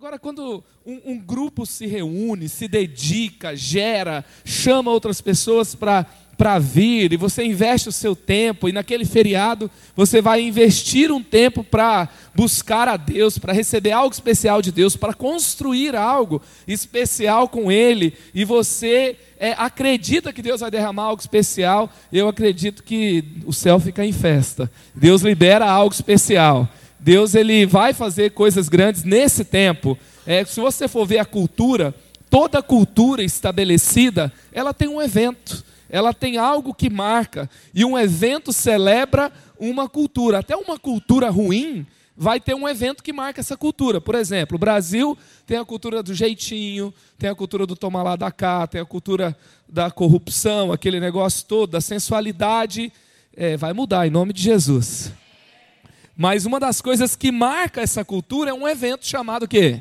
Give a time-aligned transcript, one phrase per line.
[0.00, 6.06] Agora, quando um, um grupo se reúne, se dedica, gera, chama outras pessoas para
[6.38, 11.22] para vir, e você investe o seu tempo, e naquele feriado você vai investir um
[11.22, 17.46] tempo para buscar a Deus, para receber algo especial de Deus, para construir algo especial
[17.46, 23.22] com Ele, e você é, acredita que Deus vai derramar algo especial, eu acredito que
[23.44, 24.72] o céu fica em festa.
[24.94, 26.66] Deus libera algo especial.
[27.00, 29.98] Deus ele vai fazer coisas grandes nesse tempo.
[30.26, 31.94] É, se você for ver a cultura,
[32.28, 37.50] toda cultura estabelecida, ela tem um evento ela tem algo que marca.
[37.74, 40.38] E um evento celebra uma cultura.
[40.38, 41.86] Até uma cultura ruim
[42.16, 44.00] vai ter um evento que marca essa cultura.
[44.00, 48.14] Por exemplo, o Brasil tem a cultura do jeitinho, tem a cultura do tomar lá
[48.14, 49.36] da cá, tem a cultura
[49.68, 52.92] da corrupção, aquele negócio todo, da sensualidade.
[53.36, 55.12] É, vai mudar em nome de Jesus.
[56.22, 59.80] Mas uma das coisas que marca essa cultura é um evento chamado quê?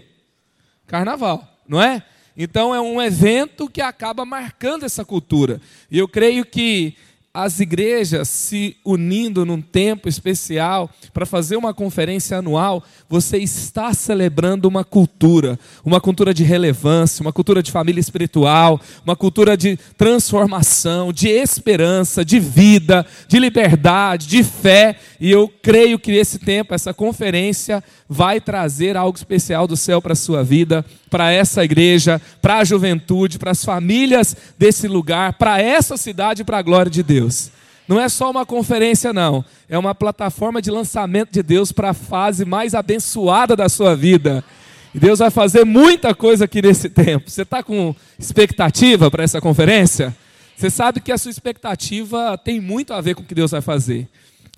[0.88, 2.02] Carnaval, não é?
[2.38, 5.60] Então é um evento que acaba marcando essa cultura.
[5.92, 6.96] E eu creio que
[7.34, 14.68] as igrejas se unindo num tempo especial para fazer uma conferência anual, você está celebrando
[14.68, 21.14] uma cultura, uma cultura de relevância, uma cultura de família espiritual, uma cultura de transformação,
[21.14, 26.94] de esperança, de vida, de liberdade, de fé, e eu creio que esse tempo, essa
[26.94, 32.60] conferência vai trazer algo especial do céu para a sua vida, para essa igreja, para
[32.60, 37.52] a juventude, para as famílias desse lugar, para essa cidade, para a glória de Deus.
[37.86, 39.44] Não é só uma conferência, não.
[39.68, 44.44] É uma plataforma de lançamento de Deus para a fase mais abençoada da sua vida.
[44.94, 47.30] E Deus vai fazer muita coisa aqui nesse tempo.
[47.30, 50.16] Você está com expectativa para essa conferência?
[50.56, 53.62] Você sabe que a sua expectativa tem muito a ver com o que Deus vai
[53.62, 54.08] fazer.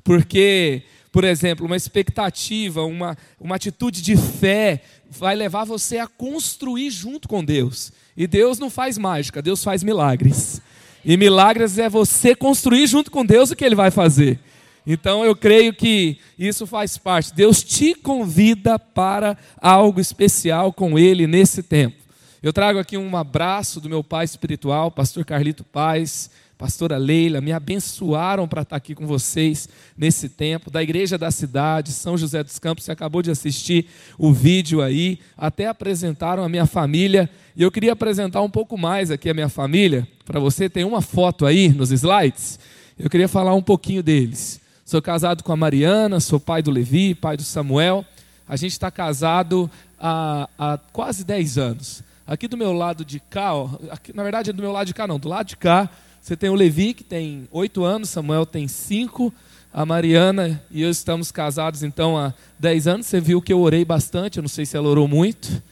[0.04, 6.90] Porque por exemplo, uma expectativa, uma, uma atitude de fé vai levar você a construir
[6.90, 7.92] junto com Deus.
[8.16, 10.62] E Deus não faz mágica, Deus faz milagres.
[11.04, 14.40] E milagres é você construir junto com Deus o que Ele vai fazer.
[14.88, 17.34] Então eu creio que isso faz parte.
[17.34, 21.98] Deus te convida para algo especial com Ele nesse tempo.
[22.42, 26.30] Eu trago aqui um abraço do meu pai espiritual, pastor Carlito Paz
[26.62, 29.68] pastora Leila, me abençoaram para estar aqui com vocês
[29.98, 34.32] nesse tempo, da igreja da cidade, São José dos Campos, você acabou de assistir o
[34.32, 39.28] vídeo aí, até apresentaram a minha família, e eu queria apresentar um pouco mais aqui
[39.28, 42.60] a minha família, para você, tem uma foto aí nos slides,
[43.00, 44.62] eu queria falar um pouquinho deles.
[44.86, 48.06] Sou casado com a Mariana, sou pai do Levi, pai do Samuel,
[48.48, 49.68] a gente está casado
[50.00, 52.04] há, há quase 10 anos.
[52.28, 54.94] Aqui do meu lado de cá, ó, aqui, na verdade é do meu lado de
[54.94, 55.90] cá não, do lado de cá,
[56.22, 59.34] você tem o Levi, que tem oito anos, Samuel tem cinco,
[59.74, 63.08] a Mariana e eu estamos casados então há dez anos.
[63.08, 65.64] Você viu que eu orei bastante, eu não sei se ela orou muito,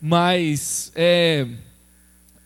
[0.00, 1.46] mas é,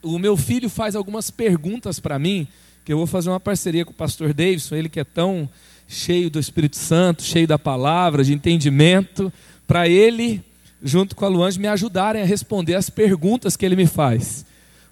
[0.03, 2.49] o meu filho faz algumas perguntas para mim,
[2.85, 5.49] que eu vou fazer uma parceria com o pastor Davidson, ele que é tão
[5.87, 9.33] cheio do Espírito Santo, cheio da palavra, de entendimento,
[9.65, 10.43] para ele,
[10.83, 14.45] junto com a Luange, me ajudarem a responder as perguntas que ele me faz.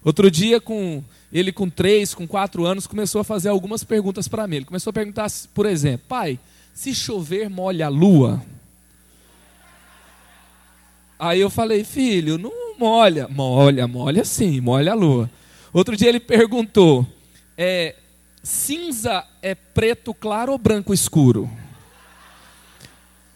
[0.03, 4.45] Outro dia, com ele com três, com quatro anos, começou a fazer algumas perguntas para
[4.45, 4.57] mim.
[4.57, 6.39] Ele começou a perguntar, por exemplo, pai,
[6.75, 8.39] se chover molha a lua?
[11.17, 13.27] Aí eu falei, filho, não molha.
[13.27, 15.29] Molha, molha sim, molha a lua.
[15.73, 17.07] Outro dia ele perguntou,
[17.57, 17.95] é,
[18.43, 21.49] cinza é preto claro ou branco escuro?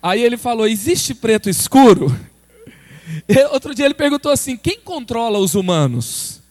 [0.03, 2.15] Aí ele falou, existe preto escuro?
[3.51, 6.43] Outro dia ele perguntou assim, quem controla os humanos?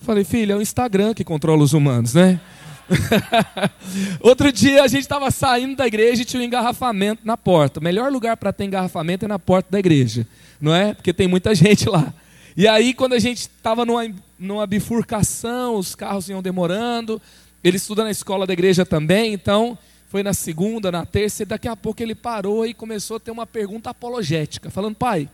[0.00, 2.40] Falei, filho, é o Instagram que controla os humanos, né?
[4.20, 7.80] Outro dia a gente estava saindo da igreja e tinha um engarrafamento na porta.
[7.80, 10.26] O melhor lugar para ter engarrafamento é na porta da igreja,
[10.60, 10.94] não é?
[10.94, 12.12] Porque tem muita gente lá.
[12.56, 17.20] E aí, quando a gente estava numa, numa bifurcação, os carros iam demorando.
[17.62, 19.76] Ele estuda na escola da igreja também, então
[20.08, 23.30] foi na segunda, na terça, e daqui a pouco ele parou e começou a ter
[23.30, 25.28] uma pergunta apologética, falando: pai,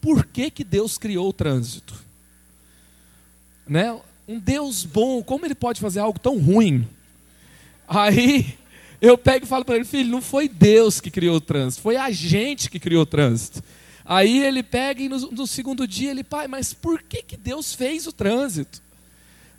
[0.00, 2.09] por que, que Deus criou o trânsito?
[3.70, 3.96] Né?
[4.26, 6.86] Um Deus bom, como ele pode fazer algo tão ruim?
[7.88, 8.58] Aí
[9.00, 11.96] eu pego e falo para ele, filho, não foi Deus que criou o trânsito, foi
[11.96, 13.62] a gente que criou o trânsito.
[14.04, 17.72] Aí ele pega e no, no segundo dia ele, pai, mas por que, que Deus
[17.72, 18.82] fez o trânsito?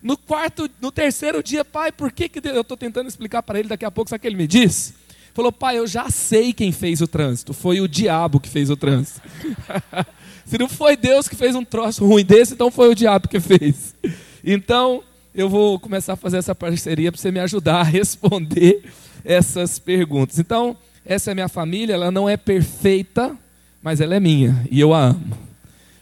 [0.04, 2.56] No quarto, no terceiro dia, pai, por que, que Deus...
[2.56, 4.94] eu estou tentando explicar para ele daqui a pouco, sabe o que ele me disse?
[5.34, 8.76] Falou, pai, eu já sei quem fez o trânsito, foi o diabo que fez o
[8.76, 9.22] trânsito.
[10.52, 13.40] Se não foi Deus que fez um troço ruim desse, então foi o diabo que
[13.40, 13.96] fez.
[14.44, 15.02] Então,
[15.34, 18.84] eu vou começar a fazer essa parceria para você me ajudar a responder
[19.24, 20.40] essas perguntas.
[20.40, 20.76] Então,
[21.06, 23.34] essa é minha família, ela não é perfeita,
[23.82, 25.38] mas ela é minha e eu a amo.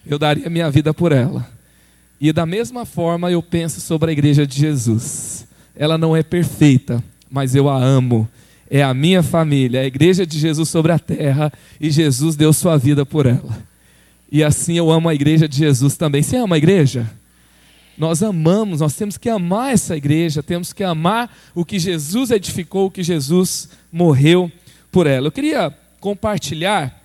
[0.03, 1.47] eu daria minha vida por ela.
[2.19, 5.45] E da mesma forma eu penso sobre a igreja de Jesus.
[5.75, 8.27] Ela não é perfeita, mas eu a amo.
[8.67, 12.77] É a minha família, a igreja de Jesus sobre a terra, e Jesus deu sua
[12.77, 13.68] vida por ela.
[14.31, 16.21] E assim eu amo a igreja de Jesus também.
[16.21, 17.09] Você ama a igreja?
[17.97, 22.85] Nós amamos, nós temos que amar essa igreja, temos que amar o que Jesus edificou,
[22.85, 24.49] o que Jesus morreu
[24.91, 25.27] por ela.
[25.27, 26.97] Eu queria compartilhar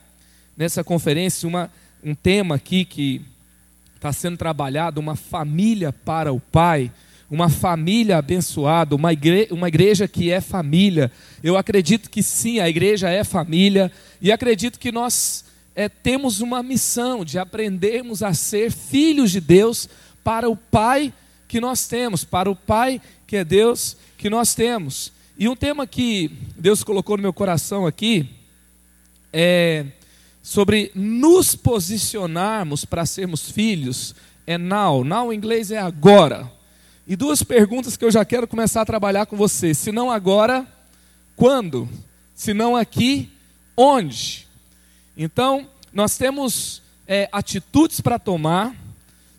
[0.57, 1.69] nessa conferência uma,
[2.03, 3.23] um tema aqui que
[3.97, 6.93] está sendo trabalhado, uma família para o Pai,
[7.31, 11.11] uma família abençoada, uma igreja, uma igreja que é família.
[11.43, 13.91] Eu acredito que sim, a igreja é família,
[14.21, 15.44] e acredito que nós
[15.75, 19.89] é, temos uma missão de aprendermos a ser filhos de Deus
[20.23, 21.13] para o Pai
[21.49, 25.13] que nós temos, para o Pai que é Deus que nós temos.
[25.37, 28.29] E um tema que Deus colocou no meu coração aqui
[29.33, 29.87] é
[30.43, 34.15] sobre nos posicionarmos para sermos filhos
[34.47, 35.03] é now.
[35.03, 36.51] Now em inglês é agora.
[37.07, 39.75] E duas perguntas que eu já quero começar a trabalhar com você.
[39.75, 40.67] Se não agora,
[41.35, 41.89] quando?
[42.35, 43.31] Se não aqui,
[43.77, 44.44] onde?
[45.17, 48.75] Então, nós temos é, atitudes para tomar,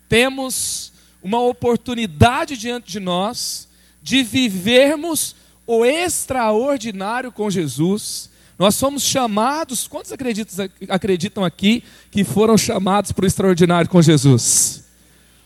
[0.08, 3.68] temos uma oportunidade diante de nós
[4.02, 5.36] de vivermos
[5.66, 13.26] o extraordinário com Jesus nós somos chamados, quantos acreditam, acreditam aqui que foram chamados para
[13.26, 14.84] o extraordinário com Jesus?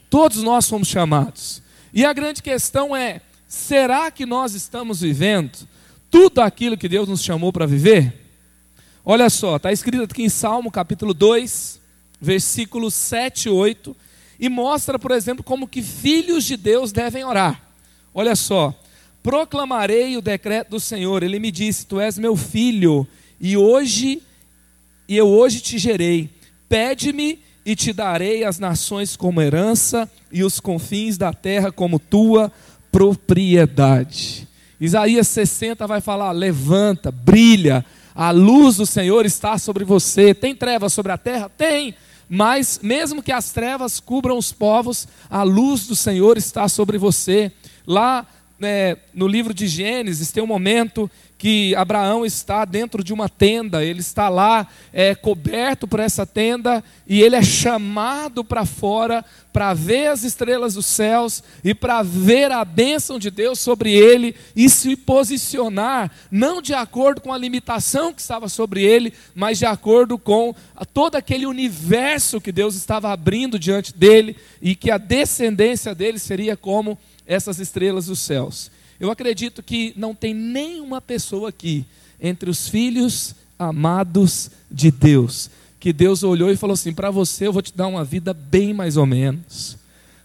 [0.10, 1.62] Todos nós fomos chamados.
[1.92, 5.58] E a grande questão é: será que nós estamos vivendo
[6.12, 8.29] tudo aquilo que Deus nos chamou para viver?
[9.12, 11.82] Olha só, está escrito aqui em Salmo capítulo 2,
[12.22, 13.98] versículos 7 e 8,
[14.40, 17.60] e mostra, por exemplo, como que filhos de Deus devem orar.
[18.14, 18.72] Olha só,
[19.24, 21.24] proclamarei o decreto do Senhor.
[21.24, 23.08] Ele me disse: Tu és meu filho,
[23.42, 24.22] e hoje
[25.08, 26.30] e eu hoje te gerei.
[26.70, 32.52] Pede-me e te darei as nações como herança e os confins da terra como tua
[32.92, 34.48] propriedade.
[34.80, 37.84] Isaías 60 vai falar: Levanta, brilha,
[38.22, 40.34] a luz do Senhor está sobre você.
[40.34, 41.50] Tem trevas sobre a terra?
[41.58, 41.96] Tem.
[42.28, 47.50] Mas, mesmo que as trevas cubram os povos, a luz do Senhor está sobre você.
[47.88, 48.28] Lá
[48.60, 53.82] né, no livro de Gênesis, tem um momento que Abraão está dentro de uma tenda,
[53.82, 59.74] ele está lá é, coberto por essa tenda e ele é chamado para fora para
[59.74, 64.70] ver as estrelas dos céus e para ver a bênção de Deus sobre ele e
[64.70, 70.18] se posicionar, não de acordo com a limitação que estava sobre ele, mas de acordo
[70.18, 70.54] com
[70.94, 76.58] todo aquele universo que Deus estava abrindo diante dele e que a descendência dele seria
[76.58, 78.70] como essas estrelas dos céus.
[79.00, 81.86] Eu acredito que não tem nenhuma pessoa aqui
[82.22, 85.50] entre os filhos amados de Deus
[85.80, 88.74] que Deus olhou e falou assim: para você eu vou te dar uma vida bem
[88.74, 89.78] mais ou menos.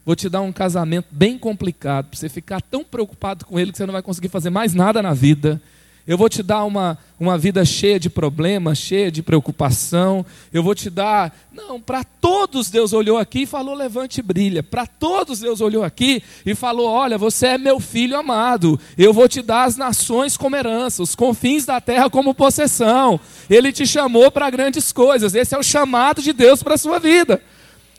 [0.05, 3.79] Vou te dar um casamento bem complicado, para você ficar tão preocupado com ele que
[3.79, 5.62] você não vai conseguir fazer mais nada na vida.
[6.06, 10.25] Eu vou te dar uma, uma vida cheia de problemas, cheia de preocupação.
[10.53, 11.35] Eu vou te dar.
[11.51, 14.62] Não, para todos Deus olhou aqui e falou: levante e brilha.
[14.62, 18.79] Para todos Deus olhou aqui e falou: olha, você é meu filho amado.
[18.99, 23.19] Eu vou te dar as nações como herança, os confins da terra como possessão.
[23.49, 25.35] Ele te chamou para grandes coisas.
[25.35, 27.41] Esse é o chamado de Deus para a sua vida.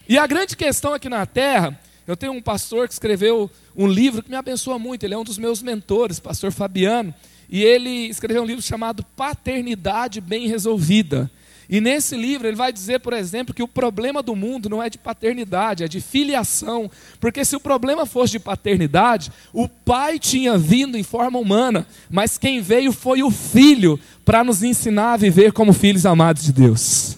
[0.07, 1.79] E a grande questão aqui na terra.
[2.07, 5.03] Eu tenho um pastor que escreveu um livro que me abençoa muito.
[5.03, 7.11] Ele é um dos meus mentores, pastor Fabiano.
[7.49, 11.29] E ele escreveu um livro chamado Paternidade Bem Resolvida.
[11.69, 14.89] E nesse livro ele vai dizer, por exemplo, que o problema do mundo não é
[14.89, 16.89] de paternidade, é de filiação.
[17.19, 22.37] Porque se o problema fosse de paternidade, o pai tinha vindo em forma humana, mas
[22.37, 27.17] quem veio foi o filho para nos ensinar a viver como filhos amados de Deus.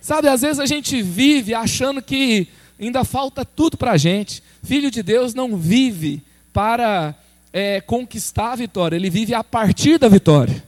[0.00, 4.42] Sabe, às vezes a gente vive achando que ainda falta tudo para a gente.
[4.62, 7.14] Filho de Deus não vive para
[7.52, 10.62] é, conquistar a vitória, ele vive a partir da vitória.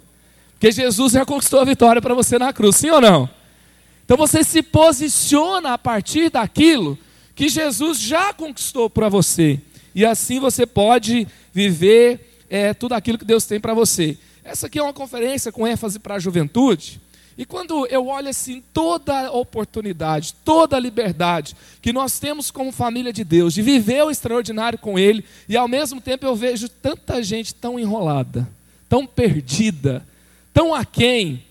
[0.53, 3.29] Porque Jesus já conquistou a vitória para você na cruz, sim ou não?
[4.05, 6.99] Então você se posiciona a partir daquilo
[7.35, 9.61] que Jesus já conquistou para você.
[9.95, 14.17] E assim você pode viver é, tudo aquilo que Deus tem para você.
[14.45, 17.01] Essa aqui é uma conferência com ênfase para a juventude.
[17.43, 23.25] E quando eu olho assim toda oportunidade, toda liberdade que nós temos como família de
[23.25, 27.53] Deus, de viver o extraordinário com Ele, e ao mesmo tempo eu vejo tanta gente
[27.53, 28.49] tão enrolada,
[28.89, 30.07] tão perdida,
[30.55, 31.43] tão aquém.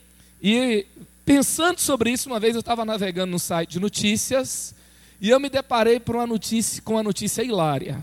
[0.41, 0.85] E
[1.25, 4.73] pensando sobre isso, uma vez eu estava navegando no site de notícias
[5.19, 8.01] e eu me deparei por uma notícia, com uma notícia hilária.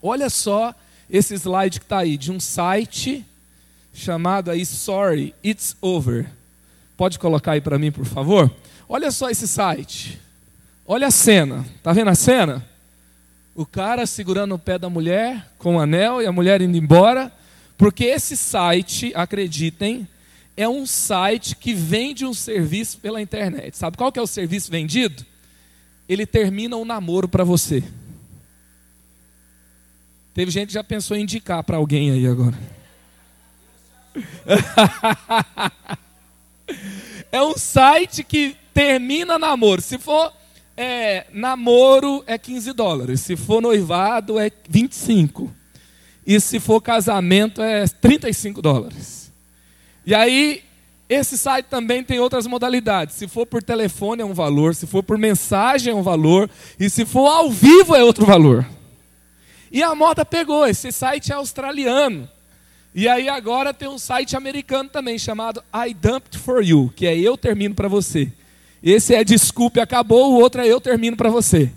[0.00, 0.74] Olha só
[1.10, 3.26] esse slide que está aí, de um site
[3.92, 6.43] chamado aí Sorry, It's Over.
[6.96, 8.50] Pode colocar aí para mim, por favor?
[8.88, 10.20] Olha só esse site.
[10.86, 12.64] Olha a cena, tá vendo a cena?
[13.54, 17.32] O cara segurando o pé da mulher com o anel e a mulher indo embora,
[17.78, 20.06] porque esse site, acreditem,
[20.56, 23.76] é um site que vende um serviço pela internet.
[23.76, 25.24] Sabe qual que é o serviço vendido?
[26.08, 27.82] Ele termina um namoro para você.
[30.34, 32.58] Teve gente que já pensou em indicar para alguém aí agora.
[37.30, 39.80] é um site que termina namoro.
[39.80, 40.32] Se for
[40.76, 43.20] é, namoro, é 15 dólares.
[43.20, 45.50] Se for noivado, é 25.
[46.26, 49.32] E se for casamento, é 35 dólares.
[50.06, 50.62] E aí,
[51.08, 53.14] esse site também tem outras modalidades.
[53.14, 54.74] Se for por telefone, é um valor.
[54.74, 56.50] Se for por mensagem, é um valor.
[56.80, 58.66] E se for ao vivo, é outro valor.
[59.70, 60.66] E a moda pegou.
[60.66, 62.28] Esse site é australiano.
[62.94, 67.18] E aí agora tem um site americano também chamado I Dumped for You, que é
[67.18, 68.30] eu termino para você.
[68.80, 71.72] Esse é desculpe, acabou, o outro é eu termino para você.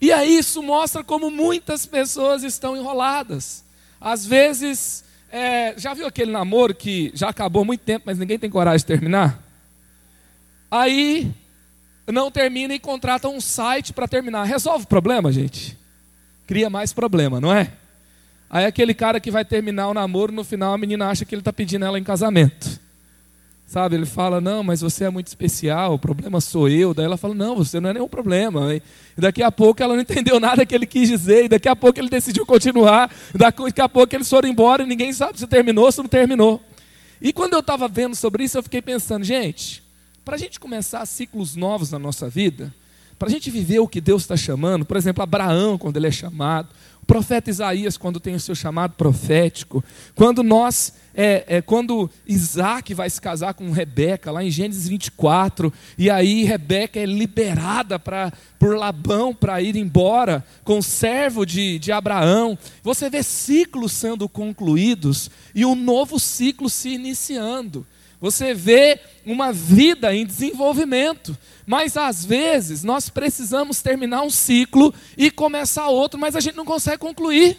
[0.00, 3.62] E aí isso mostra como muitas pessoas estão enroladas.
[4.00, 8.38] Às vezes, é, já viu aquele namoro que já acabou há muito tempo, mas ninguém
[8.38, 9.40] tem coragem de terminar?
[10.68, 11.32] Aí
[12.08, 14.44] não termina e contrata um site para terminar.
[14.44, 15.78] Resolve o problema, gente?
[16.44, 17.70] Cria mais problema, não é?
[18.54, 21.40] Aí aquele cara que vai terminar o namoro, no final a menina acha que ele
[21.40, 22.78] está pedindo ela em casamento.
[23.66, 26.94] Sabe, ele fala, não, mas você é muito especial, o problema sou eu.
[26.94, 28.72] Daí ela fala, não, você não é nenhum problema.
[28.72, 28.80] E
[29.16, 31.98] daqui a pouco ela não entendeu nada que ele quis dizer, e daqui a pouco
[31.98, 35.90] ele decidiu continuar, daqui a pouco eles foram embora e ninguém sabe se terminou ou
[35.90, 36.62] se não terminou.
[37.20, 39.82] E quando eu estava vendo sobre isso, eu fiquei pensando, gente,
[40.24, 42.72] para a gente começar ciclos novos na nossa vida,
[43.18, 46.12] para a gente viver o que Deus está chamando, por exemplo, Abraão, quando ele é
[46.12, 46.68] chamado,
[47.04, 49.84] o profeta Isaías, quando tem o seu chamado profético,
[50.14, 55.70] quando nós, é, é, quando Isaac vai se casar com Rebeca, lá em Gênesis 24,
[55.98, 61.78] e aí Rebeca é liberada pra, por Labão para ir embora com o servo de,
[61.78, 67.86] de Abraão, você vê ciclos sendo concluídos e um novo ciclo se iniciando.
[68.24, 71.36] Você vê uma vida em desenvolvimento.
[71.66, 76.64] Mas às vezes nós precisamos terminar um ciclo e começar outro, mas a gente não
[76.64, 77.58] consegue concluir.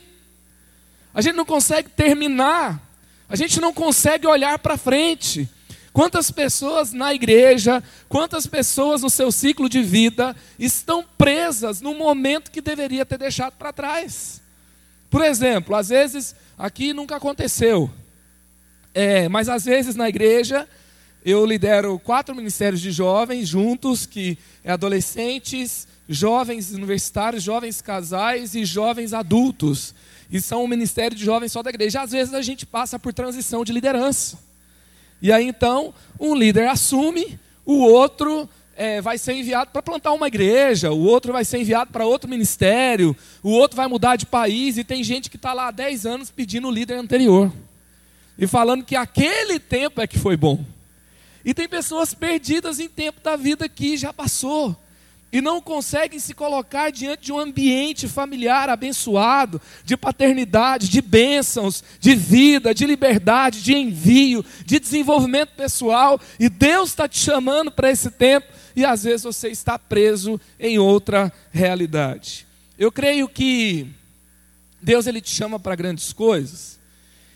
[1.13, 2.81] A gente não consegue terminar.
[3.29, 5.47] A gente não consegue olhar para frente.
[5.93, 12.49] Quantas pessoas na igreja, quantas pessoas no seu ciclo de vida estão presas no momento
[12.49, 14.41] que deveria ter deixado para trás?
[15.11, 17.87] Por exemplo, às vezes, aqui nunca aconteceu,
[18.95, 20.65] é, mas às vezes na igreja
[21.23, 28.63] eu lidero quatro ministérios de jovens juntos, que é adolescentes, jovens universitários, jovens casais e
[28.63, 29.93] jovens adultos.
[30.31, 32.01] E são um ministério de jovens só da igreja.
[32.01, 34.39] Às vezes a gente passa por transição de liderança.
[35.21, 38.47] E aí então, um líder assume, o outro
[38.77, 42.29] é, vai ser enviado para plantar uma igreja, o outro vai ser enviado para outro
[42.29, 46.05] ministério, o outro vai mudar de país, e tem gente que está lá há 10
[46.05, 47.51] anos pedindo o líder anterior
[48.37, 50.63] e falando que aquele tempo é que foi bom.
[51.43, 54.75] E tem pessoas perdidas em tempo da vida que já passou
[55.35, 61.83] e não conseguem se colocar diante de um ambiente familiar abençoado, de paternidade, de bênçãos,
[61.99, 66.19] de vida, de liberdade, de envio, de desenvolvimento pessoal.
[66.39, 70.79] E Deus está te chamando para esse tempo e às vezes você está preso em
[70.79, 72.47] outra realidade.
[72.79, 73.87] Eu creio que
[74.81, 76.79] Deus ele te chama para grandes coisas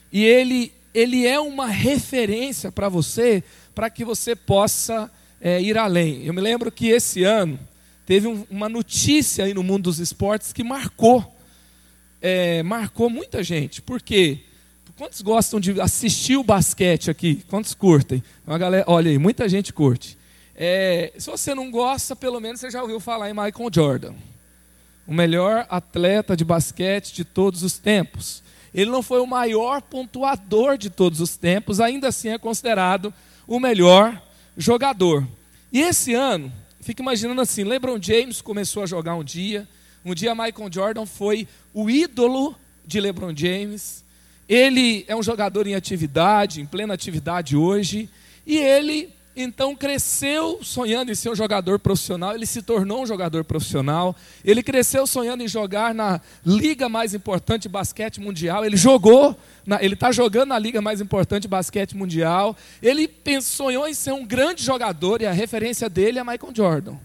[0.10, 3.44] e ele ele é uma referência para você,
[3.74, 6.26] para que você possa é, ir além.
[6.26, 7.60] Eu me lembro que esse ano
[8.06, 11.36] teve um, uma notícia aí no mundo dos esportes que marcou,
[12.22, 13.82] é, marcou muita gente.
[13.82, 14.40] Por quê?
[14.98, 17.42] Quantos gostam de assistir o basquete aqui?
[17.48, 18.22] Quantos curtem?
[18.46, 20.18] Uma galera, olha aí, muita gente curte.
[20.54, 24.14] É, se você não gosta, pelo menos você já ouviu falar em Michael Jordan,
[25.08, 28.44] o melhor atleta de basquete de todos os tempos.
[28.74, 33.14] Ele não foi o maior pontuador de todos os tempos, ainda assim é considerado
[33.48, 34.22] o melhor
[34.58, 35.28] jogador.
[35.72, 39.68] E esse ano, fica imaginando assim: LeBron James começou a jogar um dia,
[40.04, 44.04] um dia Michael Jordan foi o ídolo de LeBron James.
[44.48, 48.10] Ele é um jogador em atividade, em plena atividade hoje,
[48.46, 49.10] e ele
[49.42, 54.62] então cresceu sonhando em ser um jogador profissional, ele se tornou um jogador profissional, ele
[54.62, 59.94] cresceu sonhando em jogar na liga mais importante de basquete mundial, ele jogou, na, ele
[59.94, 63.10] está jogando na liga mais importante de basquete mundial, ele
[63.42, 66.96] sonhou em ser um grande jogador e a referência dele é Michael Jordan.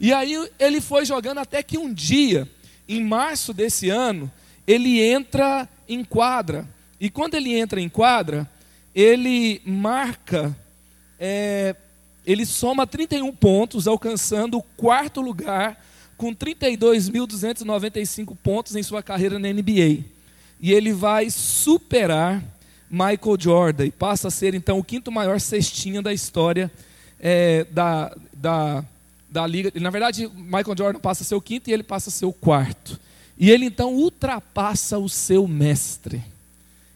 [0.00, 2.48] E aí ele foi jogando até que um dia,
[2.88, 4.30] em março desse ano,
[4.66, 6.68] ele entra em quadra.
[7.00, 8.50] E quando ele entra em quadra,
[8.94, 10.54] ele marca
[11.18, 11.74] é,
[12.26, 15.80] ele soma 31 pontos, alcançando o quarto lugar
[16.16, 20.04] com 32.295 pontos em sua carreira na NBA.
[20.60, 22.42] E ele vai superar
[22.90, 26.70] Michael Jordan e passa a ser então o quinto maior cestinha da história
[27.20, 28.84] é, da, da,
[29.28, 29.72] da liga.
[29.80, 32.32] Na verdade, Michael Jordan passa a ser o quinto e ele passa a ser o
[32.32, 32.98] quarto.
[33.38, 36.22] E ele então ultrapassa o seu mestre.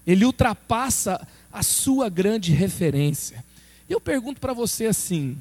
[0.06, 3.44] Ele ultrapassa a sua grande referência.
[3.90, 5.36] Eu pergunto para você assim: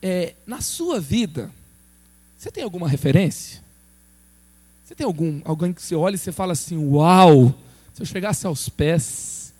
[0.00, 1.50] é, na sua vida,
[2.38, 3.60] você tem alguma referência?
[4.86, 7.54] Você tem algum alguém que você olha e você fala assim: Uau!
[7.92, 9.52] Se eu chegasse aos pés.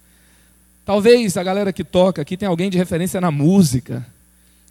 [0.86, 4.06] Talvez a galera que toca aqui tem alguém de referência na música.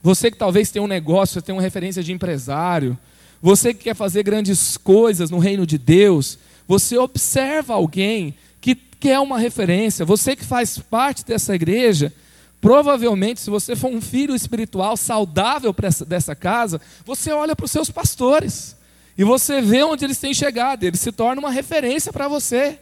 [0.02, 2.98] Você que talvez tenha um negócio, você tem uma referência de empresário.
[3.40, 9.20] Você que quer fazer grandes coisas no reino de Deus, você observa alguém que quer
[9.20, 10.06] uma referência.
[10.06, 12.12] Você que faz parte dessa igreja,
[12.60, 17.90] provavelmente, se você for um filho espiritual saudável dessa casa, você olha para os seus
[17.90, 18.76] pastores
[19.18, 20.84] e você vê onde eles têm chegado.
[20.84, 22.80] Eles se tornam uma referência para você.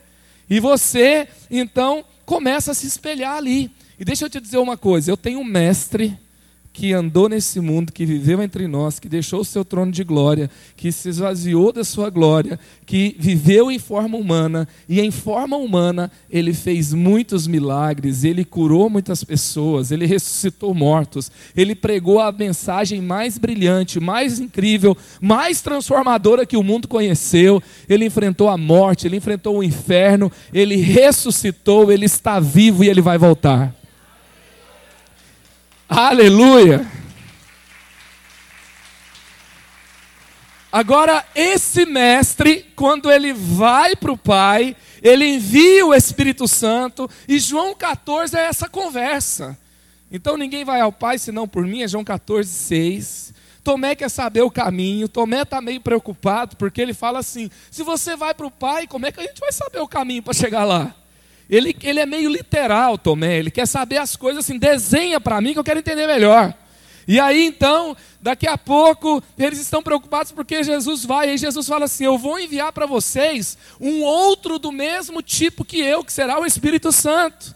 [0.50, 3.72] E você, então, começa a se espelhar ali.
[3.98, 6.18] E deixa eu te dizer uma coisa: eu tenho um mestre
[6.76, 10.50] que andou nesse mundo, que viveu entre nós, que deixou o seu trono de glória,
[10.76, 16.12] que se esvaziou da sua glória, que viveu em forma humana, e em forma humana
[16.30, 23.02] ele fez muitos milagres, ele curou muitas pessoas, ele ressuscitou mortos, ele pregou a mensagem
[23.02, 27.64] mais brilhante, mais incrível, mais transformadora que o mundo conheceu.
[27.88, 33.02] Ele enfrentou a morte, ele enfrentou o inferno, ele ressuscitou, ele está vivo e ele
[33.02, 33.74] vai voltar.
[35.88, 36.86] Aleluia!
[40.72, 47.40] Agora, esse mestre, quando ele vai para o Pai, ele envia o Espírito Santo, e
[47.40, 49.58] João 14 é essa conversa.
[50.12, 53.34] Então ninguém vai ao Pai senão por mim, é João 14, 6.
[53.64, 58.16] Tomé quer saber o caminho, Tomé está meio preocupado, porque ele fala assim: se você
[58.16, 60.66] vai para o Pai, como é que a gente vai saber o caminho para chegar
[60.66, 60.94] lá?
[61.50, 63.38] Ele, ele é meio literal, Tomé.
[63.38, 66.54] Ele quer saber as coisas assim, desenha para mim que eu quero entender melhor.
[67.08, 71.86] E aí então, daqui a pouco, eles estão preocupados porque Jesus vai, e Jesus fala
[71.86, 76.40] assim: Eu vou enviar para vocês um outro do mesmo tipo que eu, que será
[76.40, 77.54] o Espírito Santo.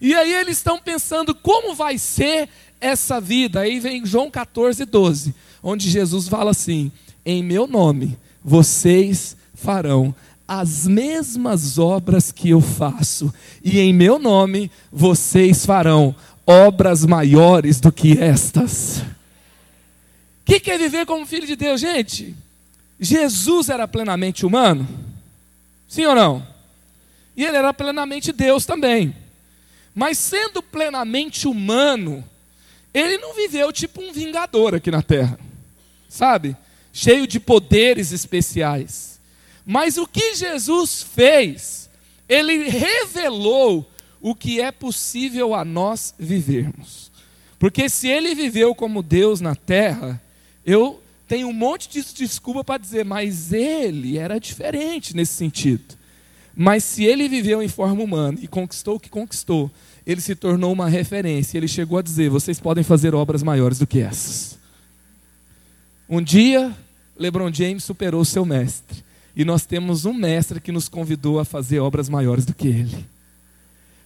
[0.00, 2.48] E aí eles estão pensando como vai ser
[2.80, 3.60] essa vida.
[3.60, 6.92] Aí vem João 14, 12, onde Jesus fala assim:
[7.24, 10.14] Em meu nome vocês farão
[10.52, 13.32] as mesmas obras que eu faço,
[13.62, 16.12] e em meu nome vocês farão
[16.44, 18.98] obras maiores do que estas.
[20.40, 22.34] O que, é viver como filho de Deus, gente?
[22.98, 24.88] Jesus era plenamente humano?
[25.86, 26.44] Sim ou não?
[27.36, 29.14] E ele era plenamente Deus também.
[29.94, 32.24] Mas sendo plenamente humano,
[32.92, 35.38] ele não viveu tipo um vingador aqui na terra,
[36.08, 36.56] sabe?
[36.92, 39.09] Cheio de poderes especiais.
[39.64, 41.90] Mas o que Jesus fez,
[42.28, 43.88] ele revelou
[44.20, 47.10] o que é possível a nós vivermos.
[47.58, 50.20] Porque se ele viveu como Deus na terra,
[50.64, 56.00] eu tenho um monte de desculpa para dizer, mas ele era diferente nesse sentido.
[56.56, 59.70] Mas se ele viveu em forma humana e conquistou o que conquistou,
[60.06, 61.56] ele se tornou uma referência.
[61.56, 64.58] Ele chegou a dizer: vocês podem fazer obras maiores do que essas.
[66.08, 66.76] Um dia,
[67.16, 69.04] LeBron James superou seu mestre.
[69.34, 73.06] E nós temos um mestre que nos convidou a fazer obras maiores do que ele.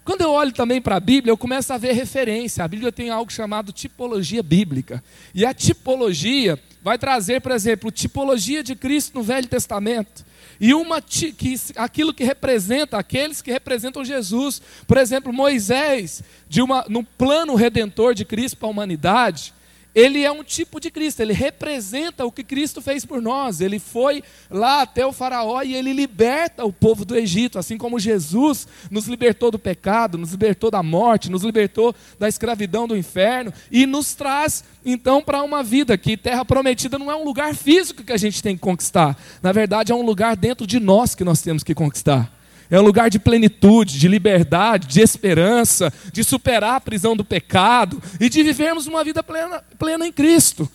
[0.04, 2.62] Quando eu olho também para a Bíblia, eu começo a ver referência.
[2.62, 5.02] A Bíblia tem algo chamado tipologia bíblica.
[5.34, 10.22] E a tipologia vai trazer, por exemplo, tipologia de Cristo no Velho Testamento.
[10.60, 11.34] E uma que,
[11.74, 14.60] aquilo que representa aqueles que representam Jesus.
[14.87, 19.54] Por exemplo, Moisés, de uma, no plano redentor de Cristo para a humanidade,
[19.94, 23.61] ele é um tipo de Cristo, ele representa o que Cristo fez por nós.
[23.61, 28.00] Ele foi lá até o Faraó e ele liberta o povo do Egito, assim como
[28.00, 33.52] Jesus nos libertou do pecado, nos libertou da morte, nos libertou da escravidão do inferno
[33.70, 38.02] e nos traz então para uma vida que terra prometida não é um lugar físico
[38.02, 39.16] que a gente tem que conquistar.
[39.40, 42.33] Na verdade, é um lugar dentro de nós que nós temos que conquistar.
[42.70, 48.03] É um lugar de plenitude, de liberdade, de esperança, de superar a prisão do pecado
[48.18, 50.70] e de vivermos uma vida plena, plena em Cristo.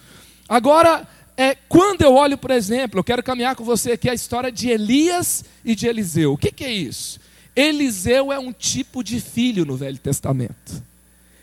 [0.47, 4.51] Agora, é, quando eu olho, por exemplo, eu quero caminhar com você aqui a história
[4.51, 6.33] de Elias e de Eliseu.
[6.33, 7.19] O que, que é isso?
[7.55, 10.83] Eliseu é um tipo de filho no Velho Testamento.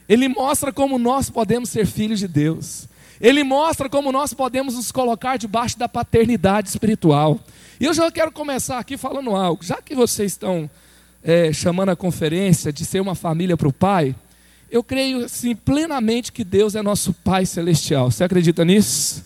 [0.09, 2.89] Ele mostra como nós podemos ser filhos de Deus.
[3.21, 7.41] Ele mostra como nós podemos nos colocar debaixo da paternidade espiritual.
[7.81, 9.65] E eu já quero começar aqui falando algo.
[9.65, 10.69] Já que vocês estão
[11.23, 14.15] é, chamando a conferência de ser uma família para o pai,
[14.71, 18.11] eu creio assim, plenamente que Deus é nosso Pai Celestial.
[18.11, 19.25] Você acredita nisso?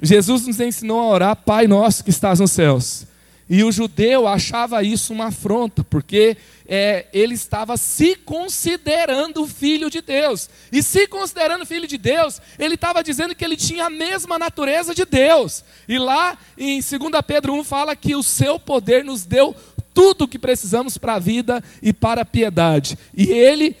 [0.00, 3.06] Jesus nos ensinou a orar, Pai nosso que estás nos céus.
[3.48, 10.00] E o judeu achava isso uma afronta, porque é, ele estava se considerando filho de
[10.00, 10.50] Deus.
[10.72, 14.92] E se considerando filho de Deus, ele estava dizendo que ele tinha a mesma natureza
[14.92, 15.62] de Deus.
[15.88, 16.90] E lá em 2
[17.24, 19.54] Pedro 1 fala que o seu poder nos deu
[19.94, 22.98] tudo o que precisamos para a vida e para a piedade.
[23.16, 23.76] E ele,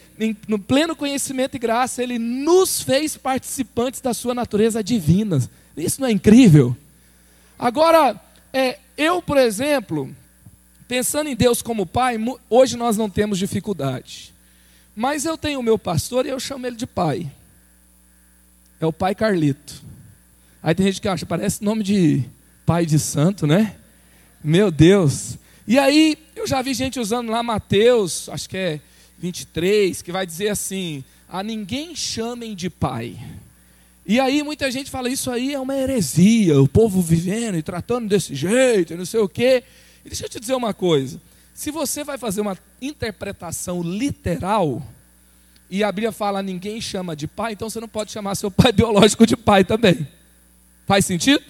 [0.46, 5.42] no pleno conhecimento e graça, ele nos fez participantes da sua natureza divina.
[5.76, 6.74] Isso não é incrível?
[7.58, 8.18] Agora,
[8.56, 10.16] é, eu, por exemplo,
[10.88, 12.16] pensando em Deus como Pai,
[12.48, 14.32] hoje nós não temos dificuldade.
[14.94, 17.30] Mas eu tenho o meu pastor e eu chamo ele de Pai.
[18.80, 19.82] É o Pai Carlito.
[20.62, 22.24] Aí tem gente que acha, parece nome de
[22.64, 23.76] Pai de Santo, né?
[24.42, 25.36] Meu Deus.
[25.66, 28.80] E aí, eu já vi gente usando lá Mateus, acho que é
[29.18, 33.18] 23, que vai dizer assim: a ninguém chamem de Pai.
[34.06, 38.08] E aí muita gente fala, isso aí é uma heresia, o povo vivendo e tratando
[38.08, 39.64] desse jeito, e não sei o quê.
[40.04, 41.20] E deixa eu te dizer uma coisa:
[41.52, 44.80] se você vai fazer uma interpretação literal,
[45.68, 48.70] e a Bíblia fala ninguém chama de pai, então você não pode chamar seu pai
[48.72, 50.06] biológico de pai também.
[50.86, 51.42] Faz sentido?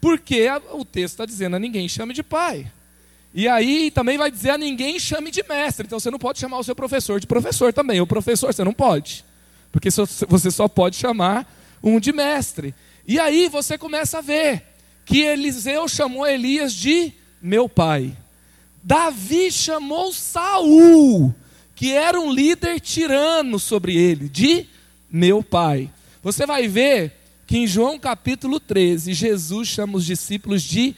[0.00, 2.70] Porque o texto está dizendo a ninguém chame de pai.
[3.34, 5.86] E aí também vai dizer a ninguém chame de mestre.
[5.86, 8.00] Então você não pode chamar o seu professor de professor também.
[8.00, 9.24] O professor você não pode.
[9.74, 12.72] Porque você só pode chamar um de mestre.
[13.04, 14.62] E aí você começa a ver
[15.04, 18.16] que Eliseu chamou Elias de meu pai.
[18.84, 21.34] Davi chamou Saul,
[21.74, 24.64] que era um líder tirano sobre ele, de
[25.10, 25.90] meu pai.
[26.22, 27.12] Você vai ver
[27.44, 30.94] que em João capítulo 13, Jesus chama os discípulos de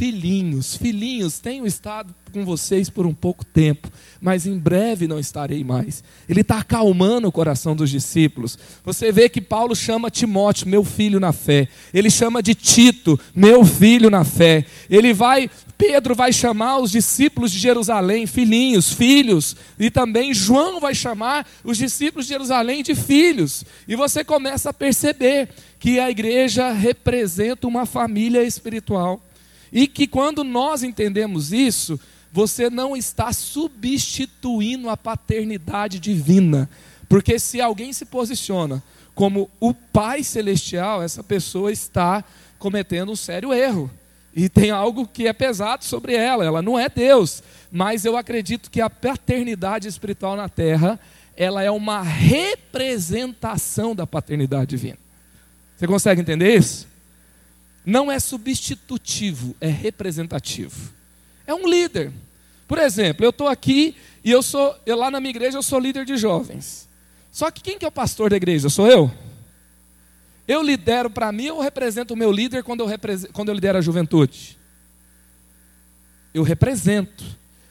[0.00, 0.78] filhinhos.
[0.78, 6.02] Filhinhos, tenho estado com vocês por um pouco tempo, mas em breve não estarei mais.
[6.26, 8.58] Ele está acalmando o coração dos discípulos.
[8.82, 11.68] Você vê que Paulo chama Timóteo, meu filho na fé.
[11.92, 14.64] Ele chama de Tito, meu filho na fé.
[14.88, 19.54] Ele vai, Pedro vai chamar os discípulos de Jerusalém, filhinhos, filhos.
[19.78, 23.66] E também João vai chamar os discípulos de Jerusalém de filhos.
[23.86, 29.20] E você começa a perceber que a igreja representa uma família espiritual.
[29.72, 31.98] E que quando nós entendemos isso,
[32.32, 36.68] você não está substituindo a paternidade divina.
[37.08, 38.82] Porque se alguém se posiciona
[39.14, 42.24] como o Pai Celestial, essa pessoa está
[42.58, 43.90] cometendo um sério erro.
[44.34, 47.42] E tem algo que é pesado sobre ela, ela não é Deus.
[47.70, 51.00] Mas eu acredito que a paternidade espiritual na terra,
[51.36, 54.98] ela é uma representação da paternidade divina.
[55.76, 56.86] Você consegue entender isso?
[57.84, 61.00] Não é substitutivo, é representativo
[61.50, 62.12] é um líder.
[62.66, 65.78] Por exemplo, eu estou aqui e eu sou, eu lá na minha igreja eu sou
[65.78, 66.88] líder de jovens.
[67.32, 68.68] Só que quem que é o pastor da igreja?
[68.68, 69.10] Sou eu?
[70.46, 72.88] Eu lidero para mim ou represento o meu líder quando eu,
[73.32, 74.58] quando eu lidero a juventude?
[76.32, 77.24] Eu represento.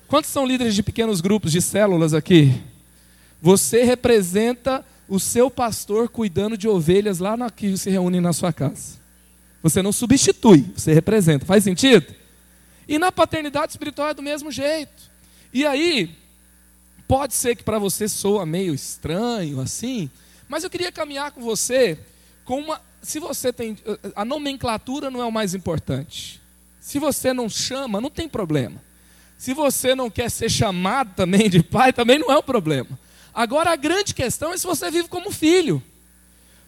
[0.08, 2.62] Quantos são líderes de pequenos grupos, de células aqui?
[3.42, 8.52] Você representa o seu pastor cuidando de ovelhas lá na, que se reúnem na sua
[8.52, 9.00] casa.
[9.62, 11.46] Você não substitui, você representa.
[11.46, 12.14] Faz sentido?
[12.88, 15.10] E na paternidade espiritual é do mesmo jeito.
[15.54, 16.16] E aí,
[17.08, 20.10] pode ser que para você soa meio estranho assim,
[20.48, 22.00] mas eu queria caminhar com você
[22.44, 22.82] com uma.
[23.02, 23.78] Se você tem.
[24.16, 26.42] A nomenclatura não é o mais importante.
[26.80, 28.82] Se você não chama, não tem problema.
[29.38, 33.00] Se você não quer ser chamado também de pai, também não é um problema.
[33.34, 35.82] Agora a grande questão é se você vive como filho.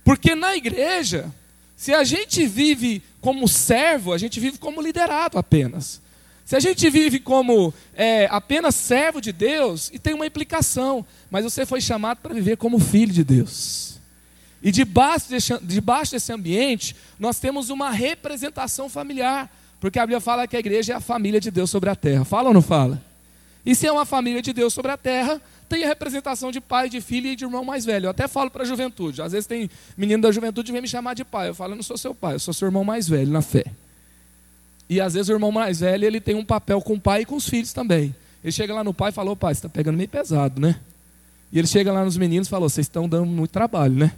[0.05, 1.33] Porque na igreja,
[1.81, 5.99] se a gente vive como servo, a gente vive como liderado apenas.
[6.45, 11.43] Se a gente vive como é, apenas servo de Deus, e tem uma implicação, mas
[11.43, 13.99] você foi chamado para viver como filho de Deus.
[14.61, 20.45] E debaixo desse, debaixo desse ambiente, nós temos uma representação familiar, porque a Bíblia fala
[20.45, 22.23] que a igreja é a família de Deus sobre a terra.
[22.23, 23.01] Fala ou não fala?
[23.65, 26.89] E se é uma família de Deus sobre a terra, tem a representação de pai,
[26.89, 28.07] de filho e de irmão mais velho.
[28.07, 29.21] Eu até falo para a juventude.
[29.21, 31.47] Às vezes tem menino da juventude que vem me chamar de pai.
[31.47, 33.63] Eu falo, eu não sou seu pai, eu sou seu irmão mais velho na fé.
[34.89, 37.25] E às vezes o irmão mais velho ele tem um papel com o pai e
[37.25, 38.13] com os filhos também.
[38.43, 40.77] Ele chega lá no pai e fala: pai, você está pegando meio pesado, né?
[41.53, 44.11] E ele chega lá nos meninos e fala: vocês estão dando muito trabalho, né?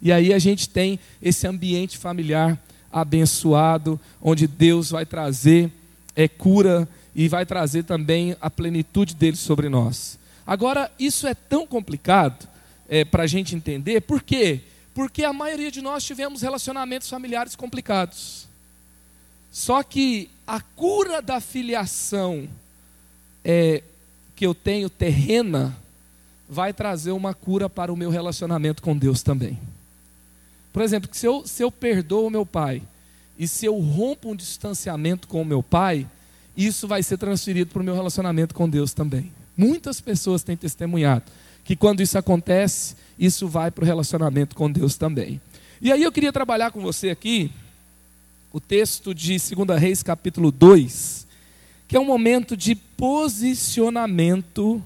[0.00, 2.56] E aí a gente tem esse ambiente familiar
[2.92, 5.72] abençoado, onde Deus vai trazer
[6.14, 10.22] é, cura e vai trazer também a plenitude dele sobre nós.
[10.46, 12.48] Agora, isso é tão complicado
[12.88, 14.60] é, para a gente entender, por quê?
[14.94, 18.46] Porque a maioria de nós tivemos relacionamentos familiares complicados.
[19.50, 22.48] Só que a cura da filiação
[23.44, 23.82] é,
[24.36, 25.76] que eu tenho terrena
[26.48, 29.58] vai trazer uma cura para o meu relacionamento com Deus também.
[30.72, 32.82] Por exemplo, se eu, se eu perdoo o meu pai
[33.38, 36.06] e se eu rompo um distanciamento com o meu pai,
[36.56, 39.32] isso vai ser transferido para o meu relacionamento com Deus também.
[39.56, 41.24] Muitas pessoas têm testemunhado
[41.64, 45.40] que quando isso acontece, isso vai para o relacionamento com Deus também.
[45.80, 47.50] E aí eu queria trabalhar com você aqui
[48.52, 51.26] o texto de 2 Reis, capítulo 2,
[51.88, 54.82] que é um momento de posicionamento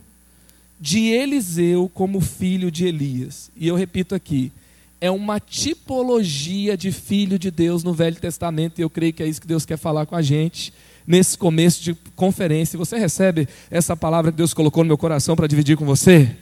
[0.81, 3.51] de Eliseu como filho de Elias.
[3.57, 4.53] E eu repito aqui,
[5.01, 9.27] é uma tipologia de filho de Deus no Velho Testamento, e eu creio que é
[9.27, 10.73] isso que Deus quer falar com a gente
[11.09, 12.79] nesse começo de conferência.
[12.79, 16.37] Você recebe essa palavra que Deus colocou no meu coração para dividir com você?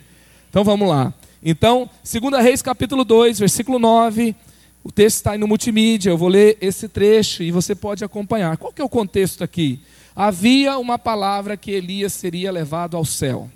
[0.51, 1.15] Então vamos lá.
[1.41, 4.35] Então, 2 Reis capítulo 2, versículo 9.
[4.83, 8.57] O texto está aí no multimídia, eu vou ler esse trecho e você pode acompanhar.
[8.57, 9.81] Qual que é o contexto aqui?
[10.15, 13.49] Havia uma palavra que Elias seria levado ao céu.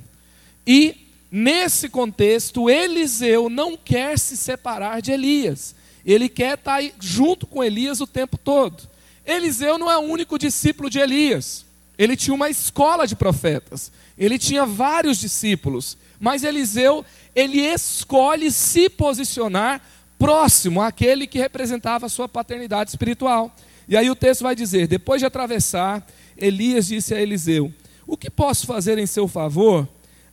[0.64, 5.74] E, nesse contexto, Eliseu não quer se separar de Elias.
[6.04, 8.90] Ele quer estar junto com Elias o tempo todo.
[9.30, 11.64] Eliseu não é o único discípulo de Elias.
[11.96, 13.92] Ele tinha uma escola de profetas.
[14.16, 15.96] Ele tinha vários discípulos.
[16.18, 19.82] Mas Eliseu, ele escolhe se posicionar
[20.18, 23.54] próximo àquele que representava a sua paternidade espiritual.
[23.88, 27.72] E aí o texto vai dizer: depois de atravessar, Elias disse a Eliseu:
[28.06, 29.88] O que posso fazer em seu favor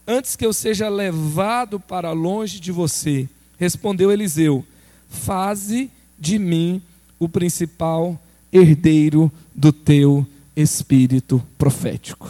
[0.06, 3.28] antes que eu seja levado para longe de você?
[3.58, 4.66] Respondeu Eliseu:
[5.10, 6.82] Faze de mim
[7.20, 8.20] o principal
[8.52, 12.30] herdeiro do teu espírito profético.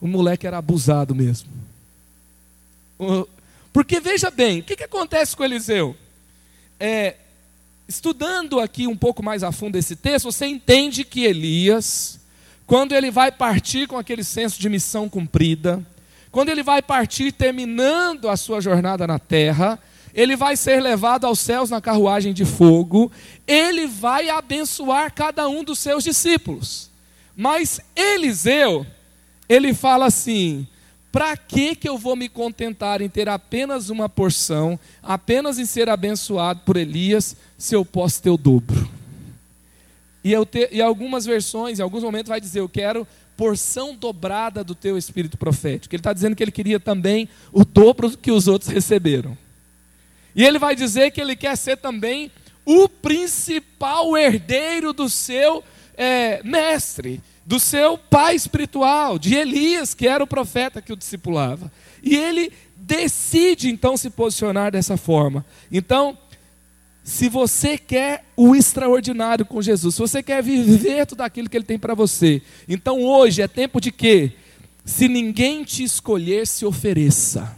[0.00, 1.48] O moleque era abusado mesmo.
[3.72, 5.96] Porque veja bem, o que, que acontece com Eliseu?
[6.78, 7.16] É,
[7.88, 12.18] estudando aqui um pouco mais a fundo esse texto, você entende que Elias,
[12.66, 15.84] quando ele vai partir com aquele senso de missão cumprida,
[16.30, 19.78] quando ele vai partir terminando a sua jornada na terra,
[20.14, 23.10] ele vai ser levado aos céus na carruagem de fogo,
[23.46, 26.90] ele vai abençoar cada um dos seus discípulos.
[27.36, 28.86] Mas Eliseu,
[29.48, 30.66] ele fala assim:
[31.10, 35.88] para que, que eu vou me contentar em ter apenas uma porção, apenas em ser
[35.88, 38.90] abençoado por Elias, se eu posso ter o dobro?
[40.24, 44.62] E, eu te, e algumas versões, em alguns momentos, vai dizer: Eu quero porção dobrada
[44.62, 45.94] do teu espírito profético.
[45.94, 49.36] Ele está dizendo que ele queria também o dobro que os outros receberam.
[50.34, 52.30] E ele vai dizer que ele quer ser também
[52.64, 55.62] o principal herdeiro do seu
[55.96, 61.70] é, mestre, do seu pai espiritual, de Elias, que era o profeta que o discipulava.
[62.02, 65.44] E ele decide então se posicionar dessa forma.
[65.70, 66.16] Então,
[67.04, 71.64] se você quer o extraordinário com Jesus, se você quer viver tudo aquilo que ele
[71.64, 74.32] tem para você, então hoje é tempo de quê?
[74.84, 77.56] Se ninguém te escolher, se ofereça.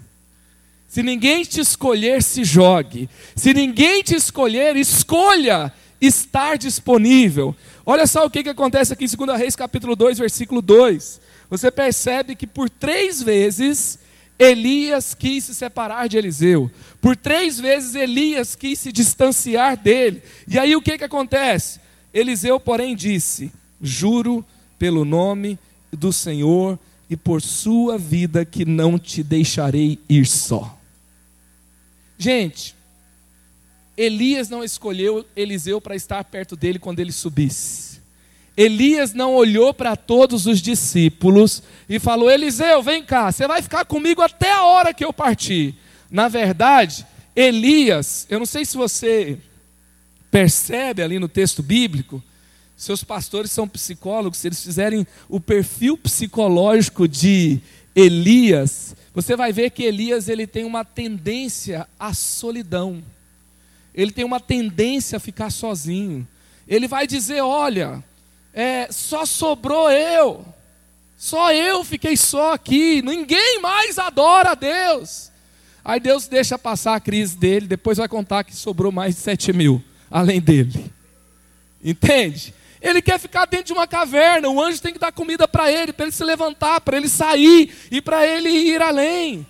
[0.95, 3.09] Se ninguém te escolher, se jogue.
[3.35, 7.53] Se ninguém te escolher, escolha estar disponível.
[7.85, 11.21] Olha só o que, que acontece aqui em 2 Reis, capítulo 2, versículo 2.
[11.51, 13.99] Você percebe que por três vezes
[14.39, 16.71] Elias quis se separar de Eliseu.
[17.01, 20.23] Por três vezes Elias quis se distanciar dele.
[20.47, 21.81] E aí o que, que acontece?
[22.13, 23.51] Eliseu, porém, disse:
[23.83, 24.45] Juro
[24.79, 25.59] pelo nome
[25.93, 26.79] do Senhor
[27.11, 30.79] e por sua vida que não te deixarei ir só.
[32.19, 32.75] Gente,
[33.97, 37.95] Elias não escolheu Eliseu para estar perto dele quando ele subisse.
[38.57, 43.85] Elias não olhou para todos os discípulos e falou: Eliseu, vem cá, você vai ficar
[43.85, 45.75] comigo até a hora que eu partir.
[46.11, 49.39] Na verdade, Elias, eu não sei se você
[50.31, 52.23] percebe ali no texto bíblico,
[52.77, 57.61] seus pastores são psicólogos, se eles fizerem o perfil psicológico de
[57.95, 63.03] Elias, você vai ver que Elias ele tem uma tendência à solidão.
[63.95, 66.27] Ele tem uma tendência a ficar sozinho.
[66.67, 68.03] Ele vai dizer: Olha,
[68.53, 70.45] é, só sobrou eu.
[71.17, 73.01] Só eu fiquei só aqui.
[73.03, 75.31] Ninguém mais adora a Deus.
[75.85, 77.69] Aí Deus deixa passar a crise dele.
[77.69, 80.93] Depois vai contar que sobrou mais de sete mil além dele.
[81.83, 82.53] Entende?
[82.85, 85.91] Ele quer ficar dentro de uma caverna, o anjo tem que dar comida para ele,
[85.91, 89.47] para ele se levantar, para ele sair e para ele ir além.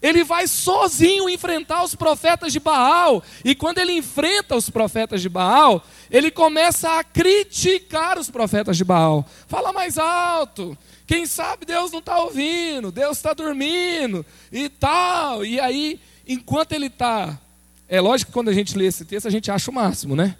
[0.00, 5.28] Ele vai sozinho enfrentar os profetas de Baal, e quando ele enfrenta os profetas de
[5.28, 9.28] Baal, ele começa a criticar os profetas de Baal.
[9.48, 15.44] Fala mais alto, quem sabe Deus não está ouvindo, Deus está dormindo e tal.
[15.44, 17.36] E aí, enquanto ele está.
[17.88, 20.36] É lógico que quando a gente lê esse texto, a gente acha o máximo, né?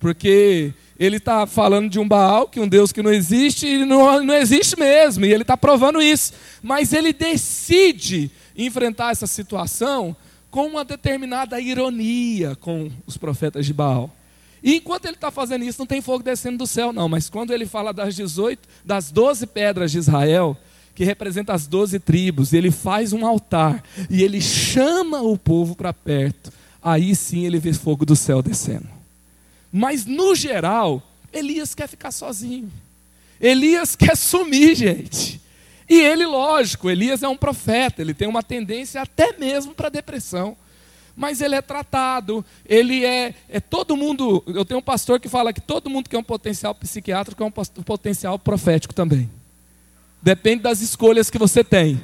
[0.00, 4.22] Porque ele está falando de um Baal, que um Deus que não existe, e não,
[4.24, 6.32] não existe mesmo, e ele está provando isso.
[6.62, 10.16] Mas ele decide enfrentar essa situação
[10.50, 14.10] com uma determinada ironia com os profetas de Baal.
[14.62, 17.08] E enquanto ele está fazendo isso, não tem fogo descendo do céu, não.
[17.08, 20.56] Mas quando ele fala das 18, das 12 pedras de Israel,
[20.94, 25.92] que representa as 12 tribos, ele faz um altar e ele chama o povo para
[25.92, 26.50] perto.
[26.82, 28.95] Aí sim ele vê fogo do céu descendo.
[29.76, 32.72] Mas no geral, Elias quer ficar sozinho.
[33.38, 35.38] Elias quer sumir, gente.
[35.86, 40.56] E ele, lógico, Elias é um profeta, ele tem uma tendência até mesmo para depressão
[41.18, 44.44] mas ele é tratado, ele é, é todo mundo.
[44.46, 47.46] Eu tenho um pastor que fala que todo mundo que é um potencial psiquiátrico é
[47.46, 49.30] um potencial profético também.
[50.20, 51.98] Depende das escolhas que você tem.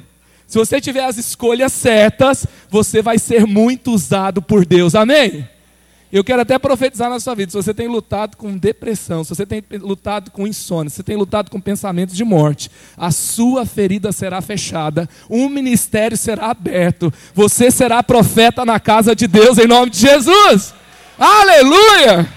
[0.47, 4.95] Se você tiver as escolhas certas, você vai ser muito usado por Deus.
[4.95, 5.47] Amém?
[6.13, 7.49] Eu quero até profetizar na sua vida.
[7.49, 11.15] Se você tem lutado com depressão, se você tem lutado com insônia, se você tem
[11.15, 17.71] lutado com pensamentos de morte, a sua ferida será fechada, um ministério será aberto, você
[17.71, 20.75] será profeta na casa de Deus em nome de Jesus.
[21.17, 22.29] Aleluia!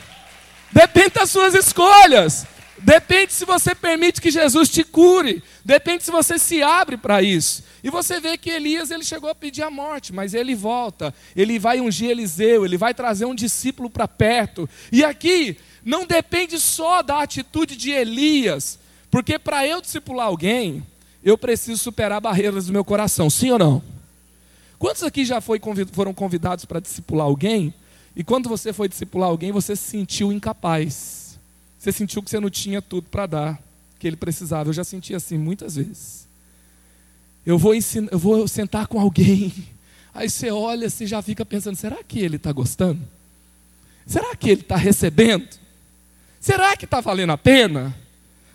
[0.72, 2.46] Depende das suas escolhas.
[2.78, 5.42] Depende se você permite que Jesus te cure.
[5.66, 7.64] Depende se você se abre para isso.
[7.82, 11.12] E você vê que Elias ele chegou a pedir a morte, mas ele volta.
[11.34, 14.70] Ele vai ungir Eliseu, ele vai trazer um discípulo para perto.
[14.92, 18.78] E aqui não depende só da atitude de Elias,
[19.10, 20.86] porque para eu discipular alguém,
[21.20, 23.82] eu preciso superar barreiras do meu coração, sim ou não?
[24.78, 27.74] Quantos aqui já foi, foram convidados para discipular alguém?
[28.14, 31.26] E quando você foi discipular alguém, você se sentiu incapaz
[31.86, 33.62] você sentiu que você não tinha tudo para dar,
[33.98, 34.68] que ele precisava.
[34.68, 36.26] Eu já senti assim muitas vezes.
[37.44, 39.52] Eu vou, ensinar, eu vou sentar com alguém,
[40.12, 43.00] aí você olha, você já fica pensando: será que ele está gostando?
[44.04, 45.48] Será que ele está recebendo?
[46.40, 47.94] Será que está valendo a pena?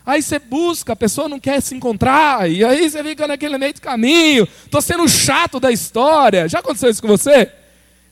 [0.05, 3.73] Aí você busca, a pessoa não quer se encontrar, e aí você fica naquele meio
[3.73, 6.49] de caminho, estou sendo chato da história.
[6.49, 7.51] Já aconteceu isso com você?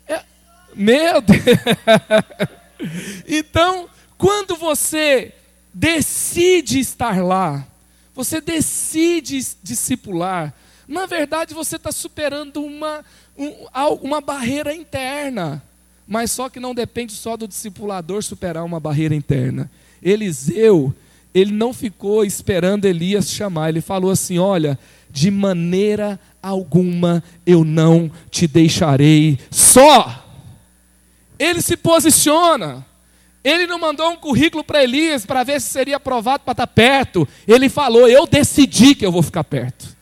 [0.07, 0.23] É...
[0.75, 1.39] Meu Deus!
[3.27, 5.33] então, quando você
[5.79, 7.65] decide estar lá,
[8.13, 10.53] você decide discipular,
[10.85, 13.05] na verdade você está superando uma,
[14.01, 15.63] uma barreira interna.
[16.05, 19.71] Mas só que não depende só do discipulador superar uma barreira interna.
[20.01, 20.93] Eliseu,
[21.33, 24.77] ele não ficou esperando Elias chamar, ele falou assim: Olha,
[25.09, 30.25] de maneira alguma eu não te deixarei só.
[31.37, 32.88] Ele se posiciona.
[33.43, 36.73] Ele não mandou um currículo para Elias para ver se seria aprovado para estar tá
[36.73, 37.27] perto.
[37.47, 39.97] Ele falou: Eu decidi que eu vou ficar perto.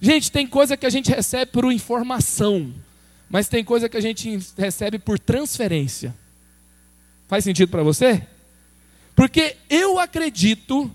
[0.00, 2.72] Gente, tem coisa que a gente recebe por informação,
[3.28, 6.14] mas tem coisa que a gente recebe por transferência.
[7.26, 8.22] Faz sentido para você?
[9.14, 10.90] Porque eu acredito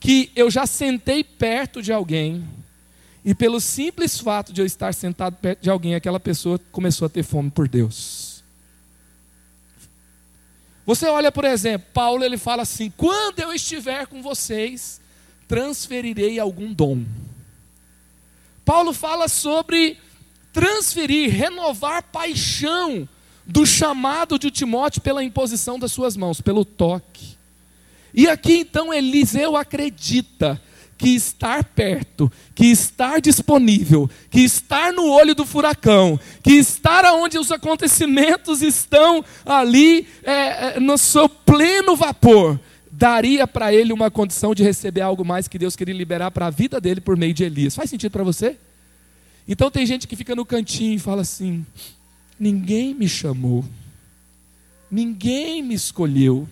[0.00, 2.42] que eu já sentei perto de alguém,
[3.24, 7.08] e pelo simples fato de eu estar sentado perto de alguém, aquela pessoa começou a
[7.08, 8.17] ter fome por Deus.
[10.88, 15.02] Você olha, por exemplo, Paulo ele fala assim: quando eu estiver com vocês,
[15.46, 17.04] transferirei algum dom.
[18.64, 19.98] Paulo fala sobre
[20.50, 23.06] transferir, renovar paixão
[23.44, 27.36] do chamado de Timóteo pela imposição das suas mãos, pelo toque.
[28.14, 30.58] E aqui então Eliseu acredita
[30.98, 37.38] que estar perto, que estar disponível, que estar no olho do furacão, que estar onde
[37.38, 40.32] os acontecimentos estão ali é,
[40.76, 42.58] é, no seu pleno vapor,
[42.90, 46.50] daria para ele uma condição de receber algo mais que Deus queria liberar para a
[46.50, 47.76] vida dele por meio de Elias.
[47.76, 48.56] Faz sentido para você?
[49.46, 51.64] Então tem gente que fica no cantinho e fala assim:
[52.40, 53.64] ninguém me chamou,
[54.90, 56.48] ninguém me escolheu,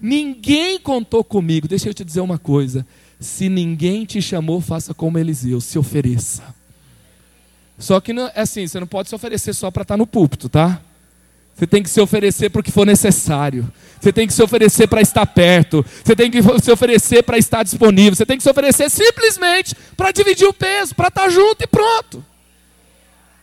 [0.00, 1.66] ninguém contou comigo.
[1.66, 2.86] Deixa eu te dizer uma coisa
[3.20, 6.42] se ninguém te chamou, faça como Eliseu, se ofereça.
[7.78, 10.06] Só que não, é assim, você não pode se oferecer só para estar tá no
[10.06, 10.80] púlpito, tá?
[11.54, 13.68] Você tem que se oferecer porque for necessário.
[14.00, 15.84] Você tem que se oferecer para estar perto.
[16.04, 18.14] Você tem que se oferecer para estar disponível.
[18.14, 21.66] Você tem que se oferecer simplesmente para dividir o peso, para estar tá junto e
[21.66, 22.24] pronto.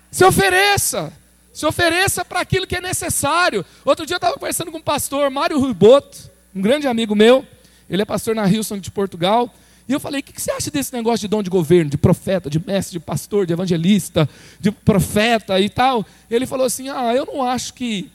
[0.10, 1.12] Se ofereça.
[1.52, 3.65] Se ofereça para aquilo que é necessário.
[3.84, 6.17] Outro dia eu estava conversando com o pastor Mário Ruboto,
[6.56, 7.46] um grande amigo meu.
[7.90, 9.54] Ele é pastor na Hilson de Portugal.
[9.88, 12.50] E eu falei: o que você acha desse negócio de dom de governo, de profeta,
[12.50, 14.27] de mestre, de pastor, de evangelista,
[14.60, 16.06] de profeta e tal?
[16.29, 18.10] Ele falou assim: ah, eu não acho que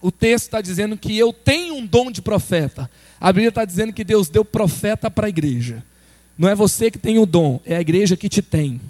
[0.00, 2.90] o texto está dizendo que eu tenho um dom de profeta.
[3.20, 5.82] A Bíblia está dizendo que Deus deu profeta para a igreja.
[6.36, 8.80] Não é você que tem o dom, é a igreja que te tem.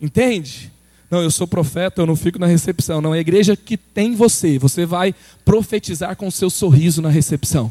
[0.00, 0.72] Entende?
[1.10, 3.00] Não, eu sou profeta, eu não fico na recepção.
[3.00, 4.58] Não, é a igreja que tem você.
[4.58, 7.70] Você vai profetizar com o seu sorriso na recepção.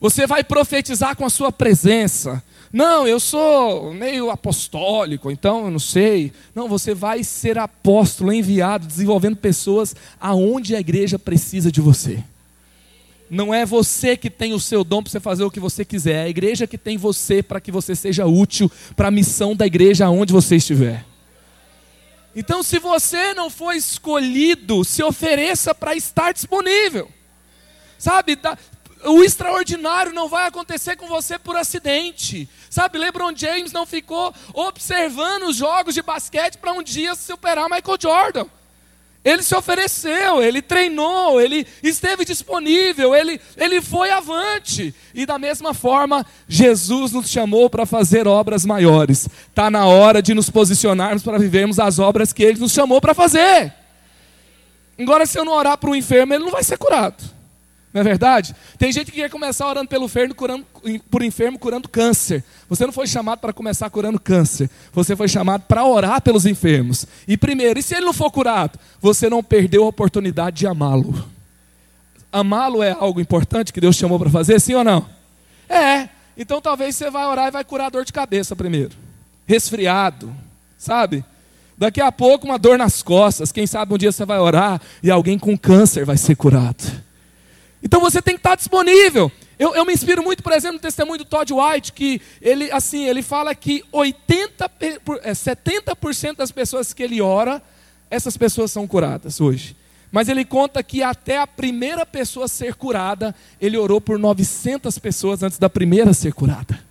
[0.00, 2.42] Você vai profetizar com a sua presença.
[2.72, 6.32] Não, eu sou meio apostólico, então eu não sei.
[6.54, 12.22] Não, você vai ser apóstolo, enviado, desenvolvendo pessoas aonde a igreja precisa de você.
[13.28, 16.14] Não é você que tem o seu dom para você fazer o que você quiser,
[16.14, 19.66] é a igreja que tem você para que você seja útil para a missão da
[19.66, 21.04] igreja aonde você estiver.
[22.34, 27.08] Então, se você não foi escolhido, se ofereça para estar disponível.
[27.98, 28.38] Sabe,
[29.04, 32.48] o extraordinário não vai acontecer com você por acidente.
[32.68, 37.98] Sabe, LeBron James não ficou observando os jogos de basquete para um dia superar Michael
[38.00, 38.46] Jordan.
[39.22, 44.94] Ele se ofereceu, ele treinou, ele esteve disponível, ele, ele foi avante.
[45.12, 49.28] E da mesma forma, Jesus nos chamou para fazer obras maiores.
[49.48, 53.12] Está na hora de nos posicionarmos para vivermos as obras que ele nos chamou para
[53.12, 53.74] fazer.
[54.98, 57.39] Agora, se eu não orar para o enfermo, ele não vai ser curado.
[57.92, 58.54] Não é verdade?
[58.78, 60.64] Tem gente que quer começar orando pelo enfermo, curando,
[61.10, 62.44] por enfermo, curando câncer.
[62.68, 64.70] Você não foi chamado para começar curando câncer.
[64.92, 67.04] Você foi chamado para orar pelos enfermos.
[67.26, 68.78] E primeiro, e se ele não for curado?
[69.00, 71.28] Você não perdeu a oportunidade de amá-lo.
[72.32, 75.04] Amá-lo é algo importante que Deus chamou para fazer, sim ou não?
[75.68, 76.08] É.
[76.36, 78.92] Então talvez você vai orar e vai curar dor de cabeça primeiro.
[79.46, 80.32] Resfriado,
[80.78, 81.24] sabe?
[81.76, 83.50] Daqui a pouco uma dor nas costas.
[83.50, 87.09] Quem sabe um dia você vai orar e alguém com câncer vai ser curado.
[87.82, 89.30] Então você tem que estar disponível.
[89.58, 93.04] Eu, eu, me inspiro muito, por exemplo, no testemunho do Todd White, que ele, assim,
[93.06, 94.70] ele fala que 80,
[95.26, 97.62] 70% é, das pessoas que ele ora,
[98.10, 99.76] essas pessoas são curadas hoje.
[100.10, 105.42] Mas ele conta que até a primeira pessoa ser curada, ele orou por 900 pessoas
[105.42, 106.82] antes da primeira ser curada.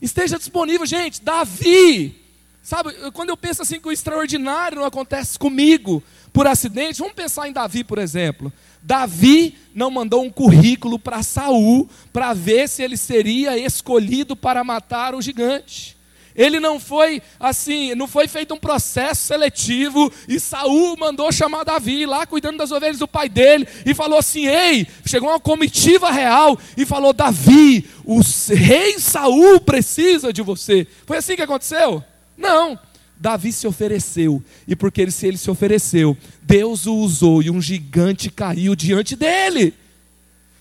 [0.00, 1.22] Esteja disponível, gente.
[1.22, 2.20] Davi,
[2.62, 6.02] sabe, quando eu penso assim que o extraordinário não acontece comigo
[6.32, 8.52] por acidente, vamos pensar em Davi, por exemplo.
[8.86, 15.14] Davi não mandou um currículo para Saul para ver se ele seria escolhido para matar
[15.14, 15.96] o gigante.
[16.36, 22.04] Ele não foi assim, não foi feito um processo seletivo e Saul mandou chamar Davi
[22.04, 26.58] lá cuidando das ovelhas do pai dele e falou assim: "Ei, chegou uma comitiva real
[26.76, 28.20] e falou: Davi, o
[28.50, 30.86] rei Saul precisa de você".
[31.06, 32.04] Foi assim que aconteceu?
[32.36, 32.78] Não.
[33.24, 37.58] Davi se ofereceu, e porque ele, se ele se ofereceu, Deus o usou e um
[37.58, 39.72] gigante caiu diante dele.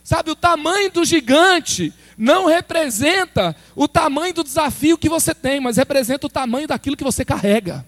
[0.01, 5.75] Sabe, o tamanho do gigante não representa o tamanho do desafio que você tem, mas
[5.75, 7.85] representa o tamanho daquilo que você carrega.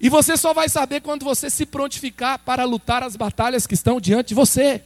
[0.00, 4.00] E você só vai saber quando você se prontificar para lutar as batalhas que estão
[4.00, 4.80] diante de você.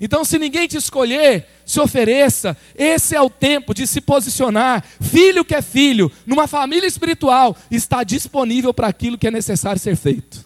[0.00, 2.56] Então, se ninguém te escolher, se ofereça.
[2.74, 4.84] Esse é o tempo de se posicionar.
[5.00, 9.96] Filho que é filho, numa família espiritual, está disponível para aquilo que é necessário ser
[9.96, 10.44] feito.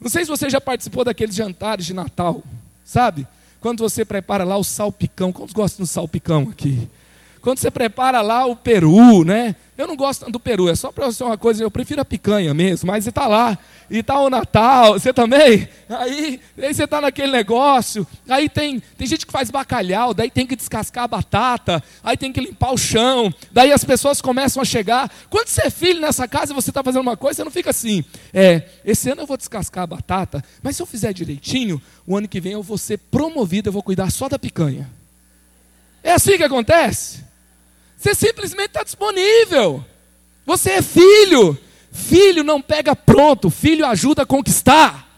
[0.00, 2.42] Não sei se você já participou daqueles jantares de Natal,
[2.84, 3.26] sabe?
[3.60, 5.32] Quando você prepara lá o salpicão.
[5.32, 6.88] Quantos gostam do salpicão aqui?
[7.44, 9.54] Quando você prepara lá o peru, né?
[9.76, 12.54] Eu não gosto do peru, é só para você uma coisa, eu prefiro a picanha
[12.54, 13.58] mesmo, mas está lá,
[13.90, 15.68] e está o Natal, você também?
[15.90, 20.46] Aí, aí você está naquele negócio, aí tem, tem gente que faz bacalhau, daí tem
[20.46, 24.64] que descascar a batata, aí tem que limpar o chão, daí as pessoas começam a
[24.64, 25.12] chegar.
[25.28, 27.68] Quando você é filho nessa casa e você está fazendo uma coisa, você não fica
[27.68, 32.16] assim, é, esse ano eu vou descascar a batata, mas se eu fizer direitinho, o
[32.16, 34.88] ano que vem eu vou ser promovido, eu vou cuidar só da picanha.
[36.02, 37.23] É assim que acontece?
[38.04, 39.82] Você simplesmente está disponível.
[40.44, 41.58] Você é filho.
[41.90, 45.08] Filho não pega pronto, filho ajuda a conquistar.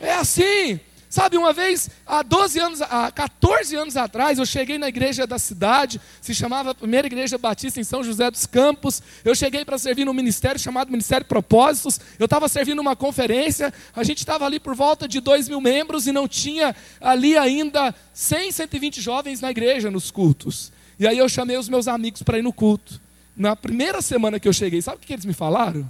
[0.00, 0.78] É assim.
[1.10, 5.40] Sabe, uma vez, há 12 anos, há 14 anos atrás, eu cheguei na igreja da
[5.40, 9.02] cidade, se chamava Primeira Igreja Batista em São José dos Campos.
[9.24, 11.98] Eu cheguei para servir num ministério chamado Ministério Propósitos.
[12.16, 16.06] Eu estava servindo uma conferência, a gente estava ali por volta de 2 mil membros
[16.06, 20.77] e não tinha ali ainda 100, 120 jovens na igreja nos cultos.
[20.98, 23.00] E aí eu chamei os meus amigos para ir no culto.
[23.36, 25.88] Na primeira semana que eu cheguei, sabe o que eles me falaram?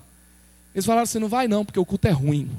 [0.74, 2.50] Eles falaram assim: não vai não, porque o culto é ruim.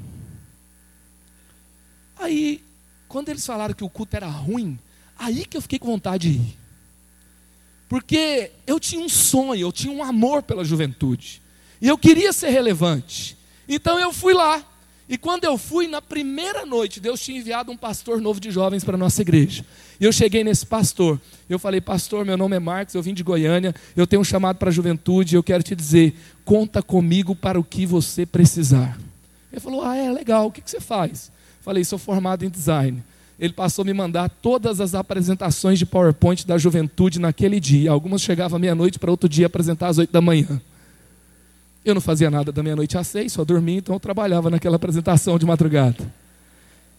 [2.18, 2.62] Aí,
[3.08, 4.78] quando eles falaram que o culto era ruim,
[5.18, 6.58] aí que eu fiquei com vontade de ir.
[7.88, 11.42] Porque eu tinha um sonho, eu tinha um amor pela juventude.
[11.80, 13.36] E eu queria ser relevante.
[13.68, 14.64] Então eu fui lá.
[15.08, 18.84] E quando eu fui, na primeira noite, Deus tinha enviado um pastor novo de jovens
[18.84, 19.66] para a nossa igreja.
[20.00, 21.20] E eu cheguei nesse pastor.
[21.48, 24.56] Eu falei, pastor, meu nome é Marcos, eu vim de Goiânia, eu tenho um chamado
[24.56, 28.98] para a juventude, eu quero te dizer, conta comigo para o que você precisar.
[29.52, 31.30] Ele falou, ah, é legal, o que, que você faz?
[31.60, 33.02] Falei, sou formado em design.
[33.38, 37.90] Ele passou a me mandar todas as apresentações de PowerPoint da juventude naquele dia.
[37.90, 40.60] Algumas chegavam meia-noite para outro dia apresentar às oito da manhã.
[41.84, 45.38] Eu não fazia nada da meia-noite às seis, só dormia, então eu trabalhava naquela apresentação
[45.38, 46.06] de madrugada.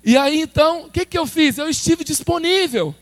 [0.03, 1.57] E aí então, o que, que eu fiz?
[1.57, 2.95] Eu estive disponível.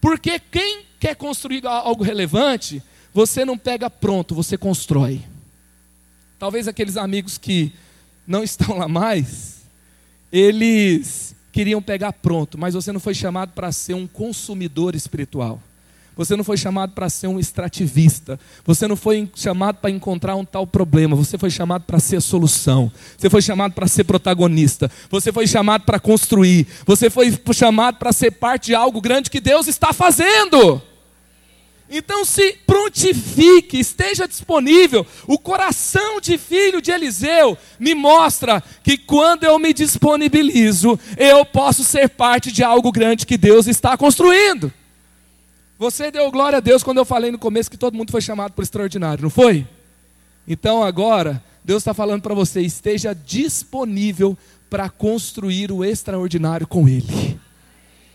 [0.00, 2.82] Porque quem quer construir algo relevante,
[3.12, 5.22] você não pega pronto, você constrói.
[6.38, 7.72] Talvez aqueles amigos que
[8.26, 9.62] não estão lá mais,
[10.32, 15.62] eles queriam pegar pronto, mas você não foi chamado para ser um consumidor espiritual.
[16.16, 18.40] Você não foi chamado para ser um extrativista.
[18.64, 21.14] Você não foi chamado para encontrar um tal problema.
[21.14, 22.90] Você foi chamado para ser solução.
[23.18, 24.90] Você foi chamado para ser protagonista.
[25.10, 26.66] Você foi chamado para construir.
[26.86, 30.80] Você foi chamado para ser parte de algo grande que Deus está fazendo.
[31.88, 35.06] Então se prontifique, esteja disponível.
[35.26, 41.84] O coração de filho de Eliseu me mostra que quando eu me disponibilizo, eu posso
[41.84, 44.72] ser parte de algo grande que Deus está construindo.
[45.78, 48.52] Você deu glória a Deus quando eu falei no começo que todo mundo foi chamado
[48.52, 49.66] para o extraordinário, não foi?
[50.48, 54.38] Então agora, Deus está falando para você: esteja disponível
[54.70, 57.38] para construir o extraordinário com Ele.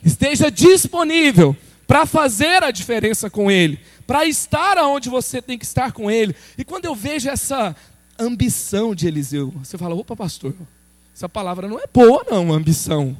[0.04, 1.56] Esteja disponível
[1.86, 6.36] para fazer a diferença com Ele, para estar aonde você tem que estar com Ele.
[6.58, 7.76] E quando eu vejo essa
[8.18, 10.56] ambição de Eliseu, você fala: opa, pastor,
[11.14, 13.16] essa palavra não é boa, não, ambição.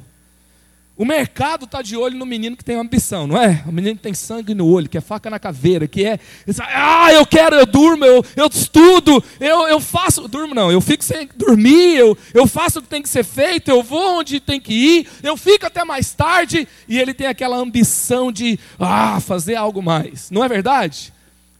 [0.94, 3.64] O mercado está de olho no menino que tem ambição, não é?
[3.66, 6.20] O menino que tem sangue no olho, que é faca na caveira, que é.
[6.60, 10.28] Ah, eu quero, eu durmo, eu, eu estudo, eu, eu faço.
[10.28, 13.70] Durmo não, eu fico sem dormir, eu, eu faço o que tem que ser feito,
[13.70, 17.56] eu vou onde tem que ir, eu fico até mais tarde, e ele tem aquela
[17.56, 20.30] ambição de ah, fazer algo mais.
[20.30, 21.10] Não é verdade?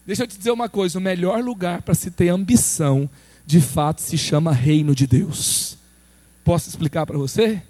[0.06, 3.08] Deixa eu te dizer uma coisa: o melhor lugar para se ter ambição,
[3.46, 5.78] de fato, se chama Reino de Deus.
[6.44, 7.62] Posso explicar para você?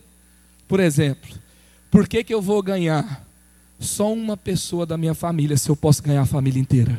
[0.67, 1.42] Por exemplo.
[1.93, 3.23] Por que, que eu vou ganhar
[3.79, 6.97] só uma pessoa da minha família se eu posso ganhar a família inteira?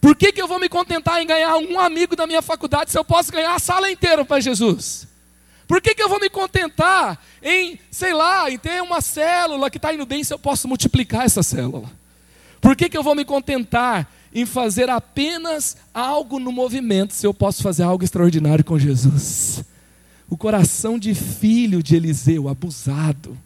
[0.00, 2.96] Por que, que eu vou me contentar em ganhar um amigo da minha faculdade se
[2.96, 5.08] eu posso ganhar a sala inteira para Jesus?
[5.66, 9.76] Por que, que eu vou me contentar em, sei lá, em ter uma célula que
[9.76, 11.90] está indo bem se eu posso multiplicar essa célula?
[12.60, 17.34] Por que, que eu vou me contentar em fazer apenas algo no movimento se eu
[17.34, 19.64] posso fazer algo extraordinário com Jesus?
[20.30, 23.36] O coração de filho de Eliseu, abusado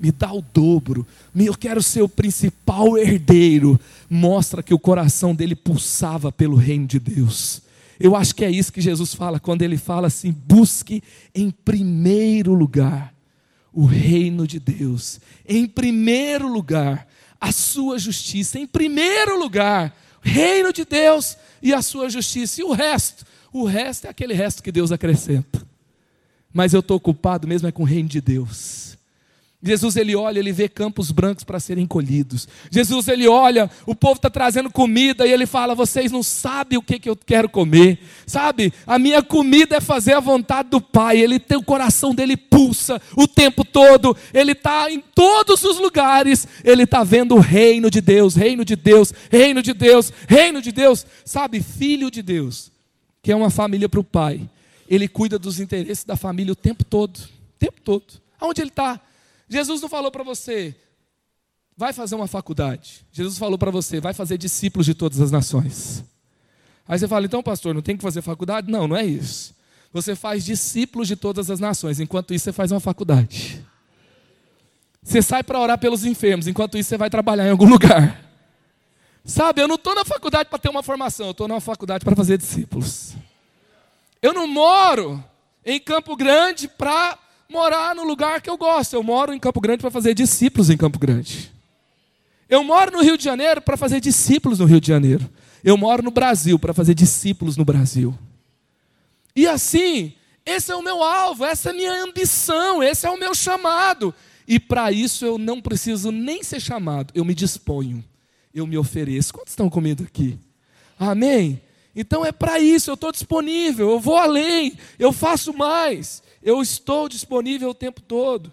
[0.00, 3.78] me dá o dobro, eu quero ser o principal herdeiro.
[4.08, 7.62] Mostra que o coração dele pulsava pelo reino de Deus.
[7.98, 11.02] Eu acho que é isso que Jesus fala quando ele fala assim: busque
[11.34, 13.14] em primeiro lugar
[13.72, 17.06] o reino de Deus, em primeiro lugar
[17.38, 22.72] a sua justiça, em primeiro lugar, reino de Deus e a sua justiça, e o
[22.72, 25.66] resto, o resto é aquele resto que Deus acrescenta.
[26.52, 28.89] Mas eu estou ocupado mesmo é com o reino de Deus.
[29.62, 32.48] Jesus ele olha, ele vê campos brancos para serem colhidos.
[32.70, 36.82] Jesus ele olha, o povo está trazendo comida e ele fala: vocês não sabem o
[36.82, 38.72] que, que eu quero comer, sabe?
[38.86, 41.18] A minha comida é fazer a vontade do Pai.
[41.18, 44.16] Ele tem o coração dele pulsa o tempo todo.
[44.32, 46.48] Ele está em todos os lugares.
[46.64, 50.72] Ele está vendo o reino de Deus, reino de Deus, reino de Deus, reino de
[50.72, 51.04] Deus.
[51.22, 52.72] Sabe, filho de Deus,
[53.22, 54.40] que é uma família para o Pai.
[54.88, 58.04] Ele cuida dos interesses da família o tempo todo, o tempo todo.
[58.40, 58.98] Aonde ele está?
[59.50, 60.76] Jesus não falou para você,
[61.76, 63.04] vai fazer uma faculdade.
[63.10, 66.04] Jesus falou para você, vai fazer discípulos de todas as nações.
[66.86, 68.70] Aí você fala, então, pastor, não tem que fazer faculdade?
[68.70, 69.54] Não, não é isso.
[69.92, 73.64] Você faz discípulos de todas as nações, enquanto isso você faz uma faculdade.
[75.02, 78.24] Você sai para orar pelos enfermos, enquanto isso você vai trabalhar em algum lugar.
[79.24, 82.14] Sabe, eu não estou na faculdade para ter uma formação, eu estou na faculdade para
[82.14, 83.14] fazer discípulos.
[84.22, 85.22] Eu não moro
[85.64, 87.18] em Campo Grande para
[87.50, 88.94] morar no lugar que eu gosto.
[88.94, 91.50] Eu moro em Campo Grande para fazer discípulos em Campo Grande.
[92.48, 95.28] Eu moro no Rio de Janeiro para fazer discípulos no Rio de Janeiro.
[95.62, 98.16] Eu moro no Brasil para fazer discípulos no Brasil.
[99.36, 103.18] E assim, esse é o meu alvo, essa é a minha ambição, esse é o
[103.18, 104.14] meu chamado.
[104.48, 108.02] E para isso eu não preciso nem ser chamado, eu me disponho,
[108.52, 109.32] eu me ofereço.
[109.32, 110.38] Quantos estão comigo aqui?
[110.98, 111.60] Amém?
[111.94, 116.22] Então é para isso, eu estou disponível, eu vou além, eu faço mais.
[116.42, 118.52] Eu estou disponível o tempo todo.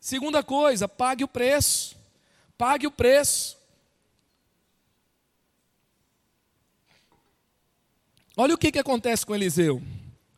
[0.00, 1.96] Segunda coisa, pague o preço.
[2.56, 3.56] Pague o preço.
[8.36, 9.82] Olha o que, que acontece com Eliseu.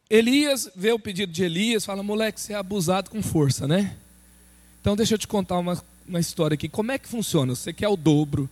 [0.09, 3.97] Elias vê o pedido de Elias, fala: moleque, você é abusado com força, né?
[4.81, 6.68] Então deixa eu te contar uma, uma história aqui.
[6.68, 7.55] Como é que funciona?
[7.55, 8.49] Você quer o dobro,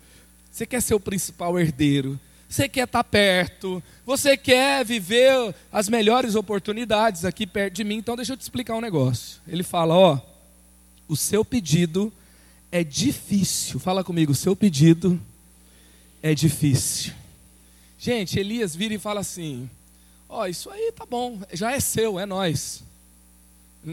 [0.50, 2.18] você quer ser o principal herdeiro,
[2.48, 8.16] você quer estar perto, você quer viver as melhores oportunidades aqui perto de mim, então
[8.16, 9.40] deixa eu te explicar um negócio.
[9.48, 10.18] Ele fala: Ó,
[11.08, 12.12] o seu pedido
[12.70, 13.80] é difícil.
[13.80, 15.20] Fala comigo, o seu pedido
[16.22, 17.12] é difícil.
[17.98, 19.70] Gente, Elias vira e fala assim:
[20.28, 22.82] Ó, isso aí tá bom, já é seu, é nós.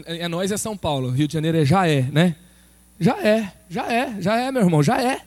[0.04, 2.36] É nós é São Paulo, Rio de Janeiro é já é, né?
[2.98, 5.22] Já é, já é, já é, meu irmão, já é.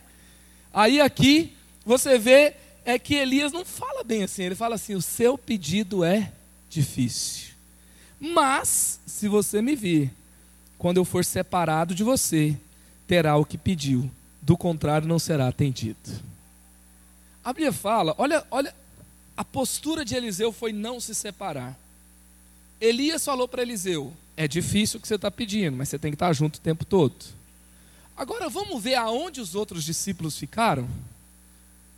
[0.73, 1.55] Aí aqui
[1.85, 2.55] você vê
[2.85, 6.31] é que Elias não fala bem assim, ele fala assim: o seu pedido é
[6.69, 7.55] difícil.
[8.19, 10.11] Mas, se você me vir,
[10.77, 12.55] quando eu for separado de você,
[13.07, 14.09] terá o que pediu,
[14.41, 15.97] do contrário, não será atendido.
[17.43, 18.73] A Bíblia fala, olha, olha,
[19.35, 21.77] a postura de Eliseu foi não se separar.
[22.79, 26.15] Elias falou para Eliseu: é difícil o que você está pedindo, mas você tem que
[26.15, 27.15] estar junto o tempo todo.
[28.15, 30.87] Agora vamos ver aonde os outros discípulos ficaram?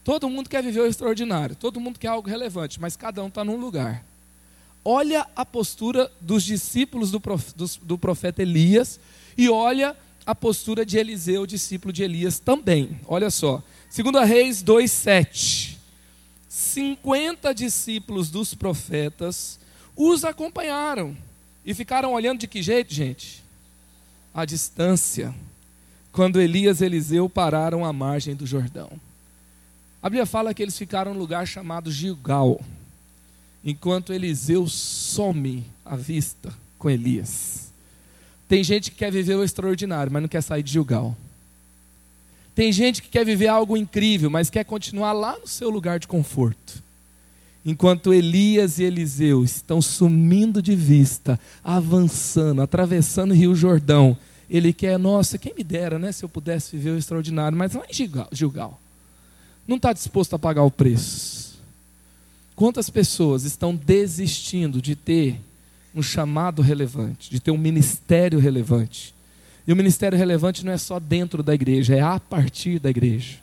[0.08, 3.44] Todo mundo quer viver o extraordinário, todo mundo quer algo relevante, mas cada um está
[3.44, 4.06] num lugar.
[4.82, 9.02] Olha a postura dos discípulos do, prof, do, do profeta Elias
[9.38, 13.02] e olha a postura de Eliseu, discípulo de Elias também.
[13.06, 13.62] Olha só,
[13.94, 15.76] 2 Reis 2,7.
[16.48, 19.60] 50 discípulos dos profetas
[19.94, 21.18] os acompanharam
[21.66, 23.44] e ficaram olhando de que jeito, gente?
[24.34, 25.36] À distância
[26.14, 28.90] quando Elias e Eliseu pararam à margem do Jordão.
[30.08, 32.62] A Bíblia fala que eles ficaram num lugar chamado Gilgal,
[33.62, 36.50] enquanto Eliseu some à vista
[36.80, 37.74] com Elias.
[38.48, 41.14] Tem gente que quer viver o extraordinário, mas não quer sair de Gilgal.
[42.56, 46.08] Tem gente que quer viver algo incrível, mas quer continuar lá no seu lugar de
[46.08, 46.82] conforto.
[47.66, 54.18] Enquanto Elias e Eliseu estão sumindo de vista, avançando, atravessando o Rio Jordão,
[54.50, 57.84] ele quer, nossa, quem me dera, né, se eu pudesse viver o extraordinário, mas lá
[57.90, 58.80] em Gilgal, Gilgal
[59.68, 61.60] não está disposto a pagar o preço.
[62.56, 65.40] Quantas pessoas estão desistindo de ter
[65.94, 69.14] um chamado relevante, de ter um ministério relevante?
[69.68, 73.38] E o ministério relevante não é só dentro da igreja, é a partir da igreja.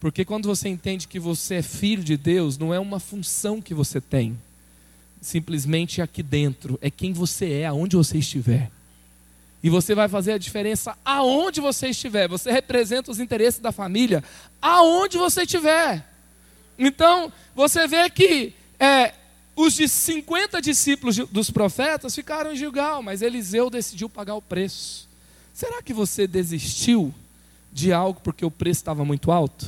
[0.00, 3.74] Porque quando você entende que você é filho de Deus, não é uma função que
[3.74, 4.36] você tem,
[5.20, 8.70] simplesmente aqui dentro, é quem você é, aonde você estiver.
[9.64, 12.28] E você vai fazer a diferença aonde você estiver.
[12.28, 14.22] Você representa os interesses da família
[14.60, 16.06] aonde você estiver.
[16.78, 19.14] Então, você vê que é,
[19.56, 25.08] os de 50 discípulos dos profetas ficaram em Gilgal, mas Eliseu decidiu pagar o preço.
[25.54, 27.14] Será que você desistiu
[27.72, 29.66] de algo porque o preço estava muito alto?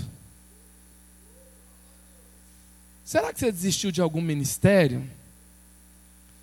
[3.03, 5.09] Será que você desistiu de algum ministério?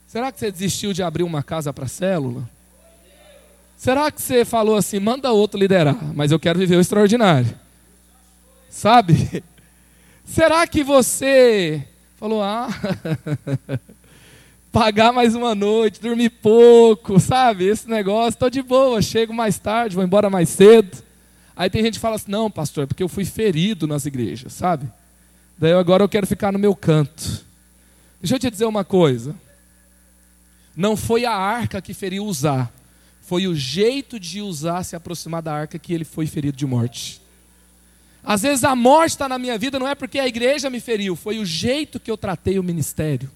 [0.08, 2.50] Será que você desistiu de abrir uma casa para célula?
[3.84, 7.54] Será que você falou assim, manda outro liderar, mas eu quero viver o extraordinário?
[8.70, 9.44] Sabe?
[10.24, 12.70] Será que você falou, ah,
[14.72, 17.66] pagar mais uma noite, dormir pouco, sabe?
[17.66, 21.04] Esse negócio, estou de boa, chego mais tarde, vou embora mais cedo.
[21.54, 24.54] Aí tem gente que fala assim, não, pastor, é porque eu fui ferido nas igrejas,
[24.54, 24.90] sabe?
[25.58, 27.46] Daí agora eu quero ficar no meu canto.
[28.22, 29.36] Deixa eu te dizer uma coisa.
[30.74, 32.72] Não foi a arca que feriu usar
[33.24, 37.22] foi o jeito de usar se aproximar da arca que ele foi ferido de morte.
[38.22, 41.16] Às vezes a morte está na minha vida não é porque a igreja me feriu,
[41.16, 43.32] foi o jeito que eu tratei o ministério.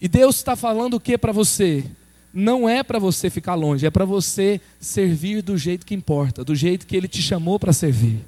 [0.00, 1.84] E Deus está falando o que para você?
[2.32, 6.54] Não é para você ficar longe, é para você servir do jeito que importa, do
[6.54, 8.20] jeito que Ele te chamou para servir.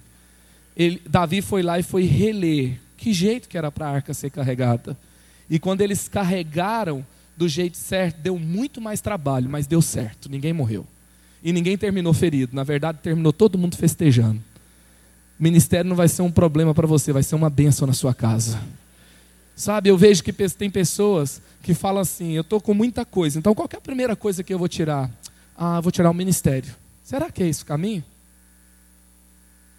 [0.76, 4.30] Ele, Davi foi lá e foi reler que jeito que era para a arca ser
[4.30, 4.98] carregada.
[5.48, 7.04] E quando eles carregaram
[7.42, 10.86] do jeito certo, deu muito mais trabalho, mas deu certo, ninguém morreu.
[11.42, 14.40] E ninguém terminou ferido, na verdade, terminou todo mundo festejando.
[15.40, 18.14] O ministério não vai ser um problema para você, vai ser uma bênção na sua
[18.14, 18.62] casa.
[19.56, 23.56] Sabe, eu vejo que tem pessoas que falam assim: eu estou com muita coisa, então
[23.56, 25.10] qual é a primeira coisa que eu vou tirar?
[25.56, 26.72] Ah, vou tirar o ministério.
[27.02, 28.04] Será que é esse o caminho?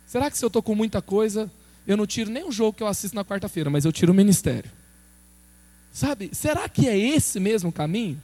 [0.05, 1.49] Será que se eu estou com muita coisa,
[1.87, 4.15] eu não tiro nem o jogo que eu assisto na quarta-feira, mas eu tiro o
[4.15, 4.69] ministério?
[5.93, 8.19] Sabe, será que é esse mesmo caminho?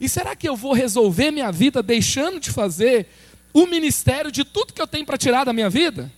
[0.00, 3.08] E será que eu vou resolver minha vida deixando de fazer
[3.52, 6.10] o ministério de tudo que eu tenho para tirar da minha vida?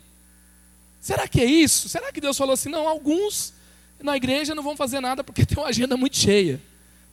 [1.01, 1.89] Será que é isso?
[1.89, 3.55] Será que Deus falou assim: não, alguns
[4.03, 6.61] na igreja não vão fazer nada porque tem uma agenda muito cheia?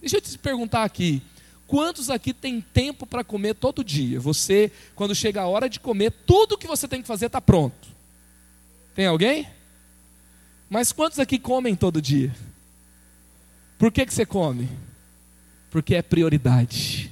[0.02, 1.22] Deixa eu te perguntar aqui:
[1.66, 4.20] quantos aqui tem tempo para comer todo dia?
[4.20, 7.88] Você, quando chega a hora de comer, tudo que você tem que fazer está pronto.
[8.94, 9.48] Tem alguém?
[10.70, 12.36] Mas quantos aqui comem todo dia?
[13.84, 14.70] Por que, que você come?
[15.70, 17.12] Porque é prioridade.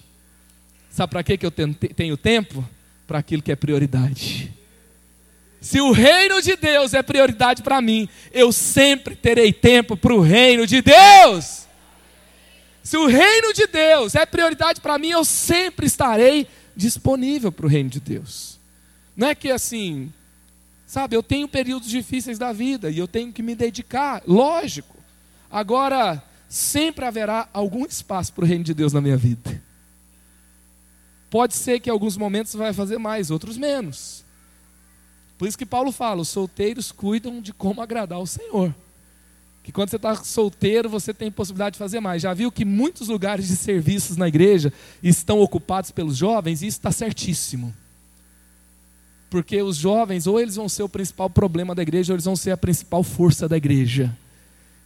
[0.90, 2.64] Sabe para que, que eu tenho tempo?
[3.06, 4.54] Para aquilo que é prioridade.
[5.60, 10.22] Se o reino de Deus é prioridade para mim, eu sempre terei tempo para o
[10.22, 11.68] reino de Deus.
[12.82, 17.70] Se o reino de Deus é prioridade para mim, eu sempre estarei disponível para o
[17.70, 18.58] reino de Deus.
[19.14, 20.10] Não é que assim,
[20.88, 24.96] sabe, eu tenho períodos difíceis da vida e eu tenho que me dedicar, lógico.
[25.52, 29.64] Agora, sempre haverá algum espaço para o reino de Deus na minha vida.
[31.30, 34.26] Pode ser que em alguns momentos vai fazer mais, outros menos.
[35.38, 38.76] Por isso que Paulo fala: os solteiros cuidam de como agradar o Senhor.
[39.64, 42.22] Que quando você está solteiro, você tem possibilidade de fazer mais.
[42.22, 46.80] Já viu que muitos lugares de serviços na igreja estão ocupados pelos jovens, e isso
[46.80, 47.74] está certíssimo.
[49.30, 52.36] Porque os jovens, ou eles vão ser o principal problema da igreja, ou eles vão
[52.36, 54.14] ser a principal força da igreja.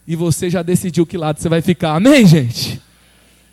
[0.06, 1.94] E você já decidiu que lado você vai ficar.
[1.94, 2.80] Amém, gente?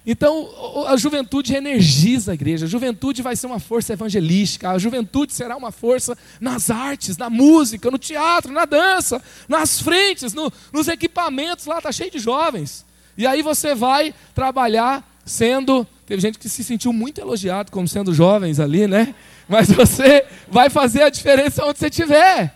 [0.06, 0.50] Então,
[0.88, 5.56] a juventude energiza a igreja, a juventude vai ser uma força evangelística, a juventude será
[5.56, 11.66] uma força nas artes, na música, no teatro, na dança, nas frentes, no, nos equipamentos,
[11.66, 12.86] lá está cheio de jovens.
[13.18, 15.88] E aí você vai trabalhar sendo.
[16.06, 19.16] Teve gente que se sentiu muito elogiado como sendo jovens ali, né?
[19.48, 22.54] Mas você vai fazer a diferença onde você estiver.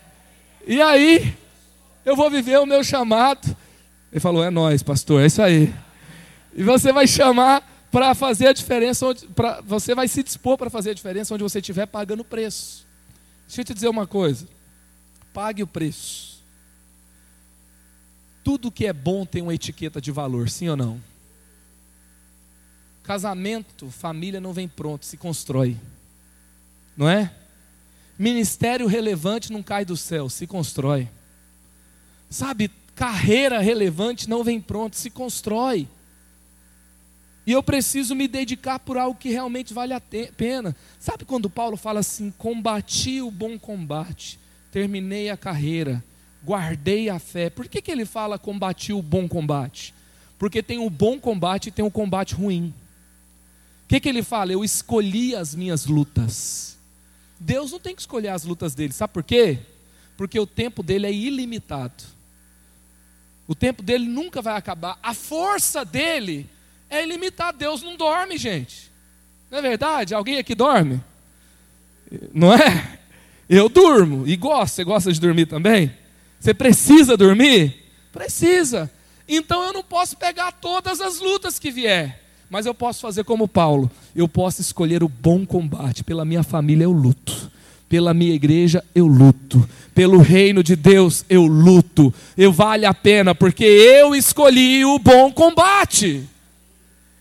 [0.66, 1.34] E aí,
[2.04, 3.56] eu vou viver o meu chamado.
[4.10, 5.74] Ele falou: é nós, pastor, é isso aí.
[6.54, 10.70] E você vai chamar para fazer a diferença, onde, pra, você vai se dispor para
[10.70, 12.86] fazer a diferença onde você estiver pagando o preço.
[13.46, 14.46] Deixa eu te dizer uma coisa:
[15.32, 16.38] pague o preço.
[18.42, 21.00] Tudo que é bom tem uma etiqueta de valor, sim ou não?
[23.02, 25.76] Casamento, família não vem pronto, se constrói.
[26.96, 27.32] Não é?
[28.18, 31.08] Ministério relevante não cai do céu, se constrói.
[32.28, 35.86] Sabe, carreira relevante não vem pronto, se constrói.
[37.46, 40.74] E eu preciso me dedicar por algo que realmente vale a pena.
[40.98, 44.36] Sabe quando Paulo fala assim: combati o bom combate,
[44.72, 46.02] terminei a carreira,
[46.44, 47.48] guardei a fé.
[47.48, 49.94] Por que, que ele fala combati o bom combate?
[50.36, 52.74] Porque tem o bom combate e tem o combate ruim.
[53.84, 54.52] O que, que ele fala?
[54.52, 56.76] Eu escolhi as minhas lutas.
[57.38, 59.60] Deus não tem que escolher as lutas dele, sabe por quê?
[60.16, 62.17] Porque o tempo dele é ilimitado.
[63.48, 64.98] O tempo dele nunca vai acabar.
[65.02, 66.46] A força dele
[66.90, 67.56] é ilimitado.
[67.56, 68.90] Deus não dorme, gente.
[69.50, 70.14] Não é verdade?
[70.14, 71.00] Alguém aqui dorme?
[72.34, 72.98] Não é?
[73.48, 74.74] Eu durmo e gosto.
[74.74, 75.90] Você gosta de dormir também?
[76.38, 77.86] Você precisa dormir?
[78.12, 78.90] Precisa.
[79.26, 82.22] Então eu não posso pegar todas as lutas que vier.
[82.50, 83.90] Mas eu posso fazer como Paulo.
[84.14, 86.04] Eu posso escolher o bom combate.
[86.04, 87.50] Pela minha família eu luto.
[87.88, 89.68] Pela minha igreja eu luto.
[89.94, 92.12] Pelo reino de Deus eu luto.
[92.36, 96.28] Eu vale a pena porque eu escolhi o bom combate.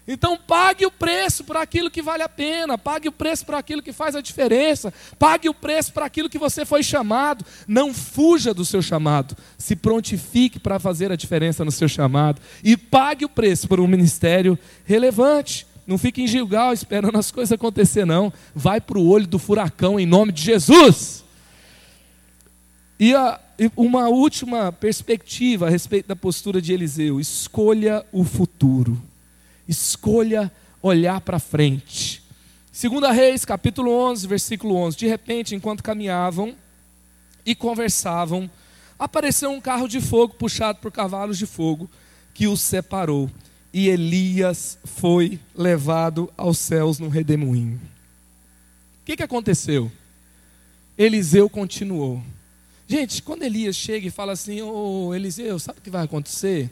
[0.07, 3.82] Então pague o preço por aquilo que vale a pena, pague o preço por aquilo
[3.82, 7.45] que faz a diferença, pague o preço por aquilo que você foi chamado.
[7.68, 12.78] Não fuja do seu chamado, se prontifique para fazer a diferença no seu chamado e
[12.78, 15.68] pague o preço por um ministério relevante.
[15.88, 18.32] Não fique em Gilgal esperando as coisas acontecer, não.
[18.54, 21.24] Vai para o olho do furacão em nome de Jesus.
[23.00, 23.40] E, a,
[23.76, 29.02] uma última perspectiva a respeito da postura de Eliseu: escolha o futuro.
[29.66, 32.22] Escolha olhar para frente.
[32.72, 34.98] Segunda Reis, capítulo 11, versículo 11.
[34.98, 36.54] De repente, enquanto caminhavam
[37.46, 38.50] e conversavam,
[39.00, 41.90] apareceu um carro de fogo puxado por cavalos de fogo
[42.34, 43.32] que os separou.
[43.78, 47.76] E Elias foi levado aos céus no redemoinho.
[47.76, 49.92] O que, que aconteceu?
[50.98, 52.24] Eliseu continuou.
[52.88, 56.72] Gente, quando Elias chega e fala assim: Ô Eliseu, sabe o que vai acontecer?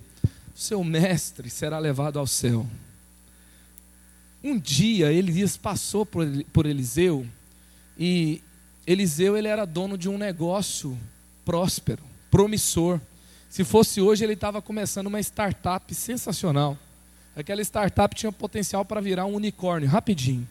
[0.55, 2.65] Seu mestre será levado ao céu.
[4.43, 7.23] Um dia Elias passou por, por Eliseu
[7.99, 8.41] e
[8.87, 10.97] Eliseu ele era dono de um negócio
[11.45, 12.01] próspero,
[12.31, 12.99] promissor.
[13.47, 16.75] Se fosse hoje, ele estava começando uma startup sensacional.
[17.35, 20.47] Aquela startup tinha potencial para virar um unicórnio, rapidinho.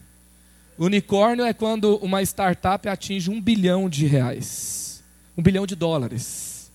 [0.78, 5.02] Unicórnio é quando uma startup atinge um bilhão de reais,
[5.36, 6.70] um bilhão de dólares.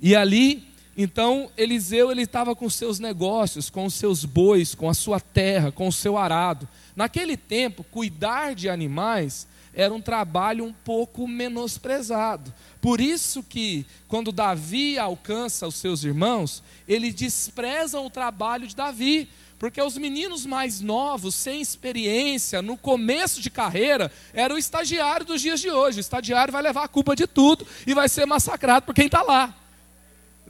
[0.00, 4.94] E ali então, Eliseu ele estava com seus negócios, com os seus bois, com a
[4.94, 6.68] sua terra, com o seu arado.
[6.94, 12.52] Naquele tempo, cuidar de animais era um trabalho um pouco menosprezado.
[12.80, 19.28] Por isso que quando Davi alcança os seus irmãos, eles desprezam o trabalho de Davi,
[19.58, 25.40] porque os meninos mais novos, sem experiência, no começo de carreira, era o estagiário dos
[25.40, 25.98] dias de hoje.
[25.98, 29.22] O estagiário vai levar a culpa de tudo e vai ser massacrado por quem está
[29.22, 29.54] lá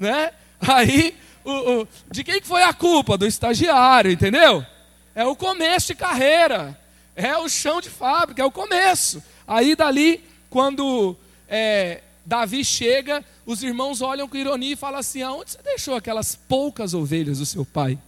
[0.02, 0.32] né?
[0.60, 3.16] Aí, o, o, de quem foi a culpa?
[3.16, 4.64] Do estagiário, entendeu?
[5.14, 6.78] É o começo de carreira,
[7.14, 9.22] é o chão de fábrica, é o começo.
[9.46, 11.16] Aí dali, quando
[11.48, 16.34] é, Davi chega, os irmãos olham com ironia e falam assim: aonde você deixou aquelas
[16.34, 17.98] poucas ovelhas do seu pai?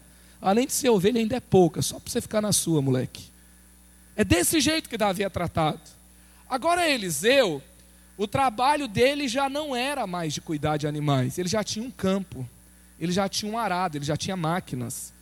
[0.41, 3.25] Além de ser ovelha, ainda é pouca, só para você ficar na sua, moleque.
[4.15, 5.81] É desse jeito que Davi é tratado.
[6.49, 7.63] Agora Eliseu,
[8.17, 11.91] o trabalho dele já não era mais de cuidar de animais, ele já tinha um
[11.91, 12.49] campo,
[13.01, 15.13] ele já tinha um arado, ele já tinha máquinas,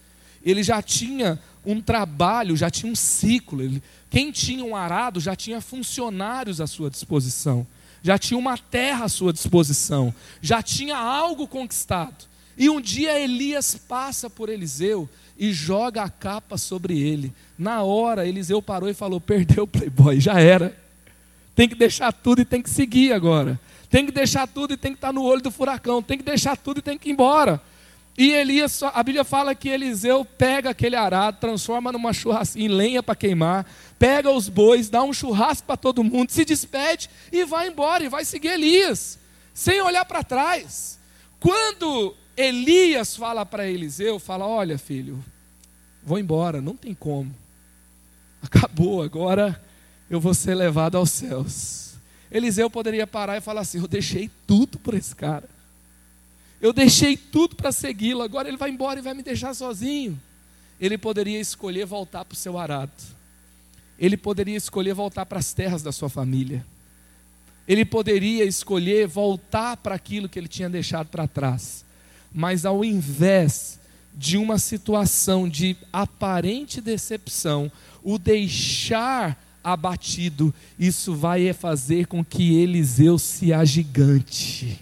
[0.45, 3.63] ele já tinha um trabalho, já tinha um ciclo.
[3.63, 7.67] Ele, quem tinha um arado já tinha funcionários à sua disposição,
[8.03, 12.27] já tinha uma terra à sua disposição, já tinha algo conquistado.
[12.57, 15.09] E um dia Elias passa por Eliseu
[15.39, 17.33] e joga a capa sobre ele.
[17.59, 20.77] Na hora, Eliseu parou e falou: Perdeu o playboy, já era.
[21.55, 23.59] Tem que deixar tudo e tem que seguir agora.
[23.91, 26.03] Tem que deixar tudo e tem que estar no olho do furacão.
[26.03, 27.61] Tem que deixar tudo e tem que ir embora.
[28.17, 33.03] E Elias, a Bíblia fala que Eliseu pega aquele arado, transforma numa churrasquinha, em lenha
[33.03, 33.67] para queimar,
[33.99, 38.11] pega os bois, dá um churrasco para todo mundo, se despede e vai embora, e
[38.11, 39.19] vai seguir Elias,
[39.55, 40.99] sem olhar para trás.
[41.41, 45.25] Quando Elias fala para Eliseu, fala: Olha, filho,
[46.05, 47.35] vou embora, não tem como.
[48.43, 49.61] Acabou, agora
[50.11, 51.95] eu vou ser levado aos céus.
[52.31, 55.49] Eliseu poderia parar e falar assim: Eu deixei tudo por esse cara.
[56.63, 60.17] Eu deixei tudo para segui-lo, agora ele vai embora e vai me deixar sozinho.
[60.81, 62.93] Ele poderia escolher voltar para o seu arado.
[63.99, 66.65] Ele poderia escolher voltar para as terras da sua família.
[67.67, 71.85] Ele poderia escolher voltar para aquilo que ele tinha deixado para trás.
[72.33, 73.81] Mas ao invés
[74.15, 77.71] de uma situação de aparente decepção,
[78.05, 84.81] o deixar abatido, isso vai fazer com que Eliseu se agigante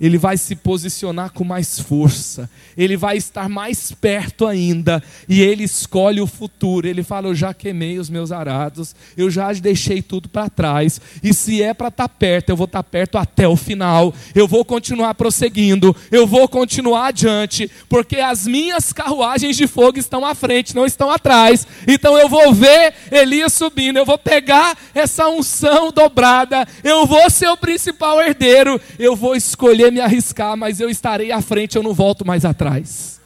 [0.00, 5.62] ele vai se posicionar com mais força, ele vai estar mais perto ainda, e ele
[5.62, 6.88] escolhe o futuro.
[6.88, 11.32] Ele fala: Eu já queimei os meus arados, eu já deixei tudo para trás, e
[11.32, 14.48] se é para estar tá perto, eu vou estar tá perto até o final, eu
[14.48, 20.34] vou continuar prosseguindo, eu vou continuar adiante, porque as minhas carruagens de fogo estão à
[20.34, 25.92] frente, não estão atrás, então eu vou ver Elias subindo, eu vou pegar essa unção
[25.92, 31.30] dobrada, eu vou ser o principal herdeiro, eu vou escolher me arriscar, mas eu estarei
[31.30, 33.20] à frente, eu não volto mais atrás.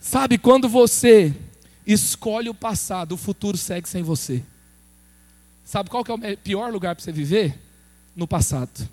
[0.00, 1.34] Sabe, quando você
[1.86, 4.42] escolhe o passado, o futuro segue sem você.
[5.64, 7.58] Sabe qual que é o pior lugar para você viver?
[8.14, 8.88] No passado.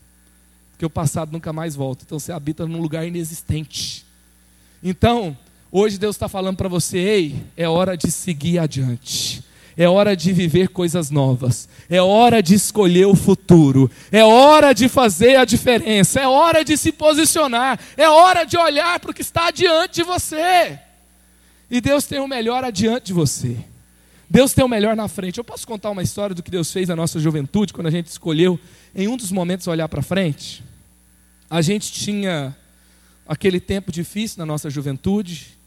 [0.72, 2.04] Porque o passado nunca mais volta.
[2.06, 4.06] Então você habita num lugar inexistente.
[4.82, 5.38] Então,
[5.72, 9.44] hoje Deus está falando para você: ei, é hora de seguir adiante.
[9.78, 11.68] É hora de viver coisas novas.
[11.90, 13.90] É hora de escolher o futuro.
[14.12, 16.20] É hora de fazer a diferença.
[16.20, 17.80] É hora de se posicionar.
[17.96, 20.80] É hora de olhar para o que está adiante de você.
[21.70, 23.58] E Deus tem o melhor adiante de você.
[24.30, 25.38] Deus tem o melhor na frente.
[25.38, 28.08] Eu posso contar uma história do que Deus fez na nossa juventude, quando a gente
[28.08, 28.60] escolheu,
[28.96, 30.64] em um dos momentos, olhar para frente?
[31.50, 32.56] A gente tinha
[33.28, 35.58] aquele tempo difícil na nossa juventude,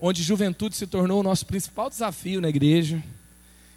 [0.00, 3.02] onde juventude se tornou o nosso principal desafio na igreja.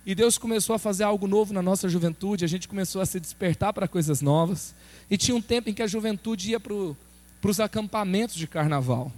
[0.08, 3.20] E Deus começou a fazer algo novo na nossa juventude, a gente começou a se
[3.20, 4.74] despertar para coisas novas.
[5.12, 6.74] E tinha um tempo em que a juventude ia para
[7.44, 9.12] os acampamentos de carnaval.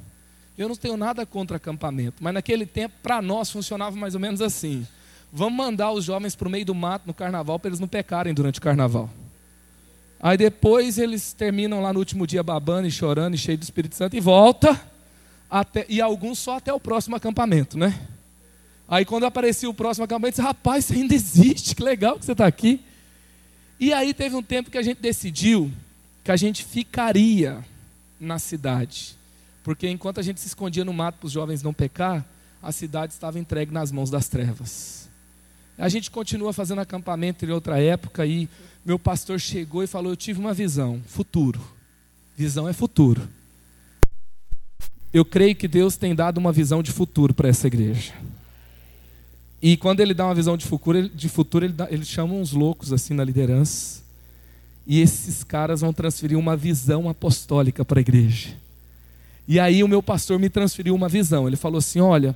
[0.58, 4.42] Eu não tenho nada contra acampamento, mas naquele tempo, para nós, funcionava mais ou menos
[4.42, 4.84] assim:
[5.32, 8.34] vamos mandar os jovens para o meio do mato no carnaval para eles não pecarem
[8.34, 9.12] durante o carnaval.
[10.20, 13.94] Aí depois eles terminam lá no último dia babando e chorando e cheio do Espírito
[13.94, 14.82] Santo e volta,
[15.48, 17.94] até, e alguns só até o próximo acampamento, né?
[18.90, 22.32] Aí quando aparecia o próximo acampamento, disse, rapaz, você ainda existe, que legal que você
[22.32, 22.82] está aqui.
[23.80, 25.72] E aí teve um tempo que a gente decidiu
[26.24, 27.64] que a gente ficaria
[28.20, 29.16] na cidade.
[29.64, 32.26] Porque enquanto a gente se escondia no mato para os jovens não pecar,
[32.62, 35.08] a cidade estava entregue nas mãos das trevas.
[35.78, 38.50] A gente continua fazendo acampamento em outra época e
[38.84, 41.62] meu pastor chegou e falou: Eu tive uma visão, futuro.
[42.36, 43.30] Visão é futuro.
[45.14, 48.14] Eu creio que Deus tem dado uma visão de futuro para essa igreja.
[49.62, 52.54] E quando ele dá uma visão de futuro, de futuro ele, dá, ele chama uns
[52.54, 54.02] loucos assim na liderança.
[54.88, 58.56] E esses caras vão transferir uma visão apostólica para a igreja.
[59.48, 61.48] E aí o meu pastor me transferiu uma visão.
[61.48, 62.36] Ele falou assim: Olha,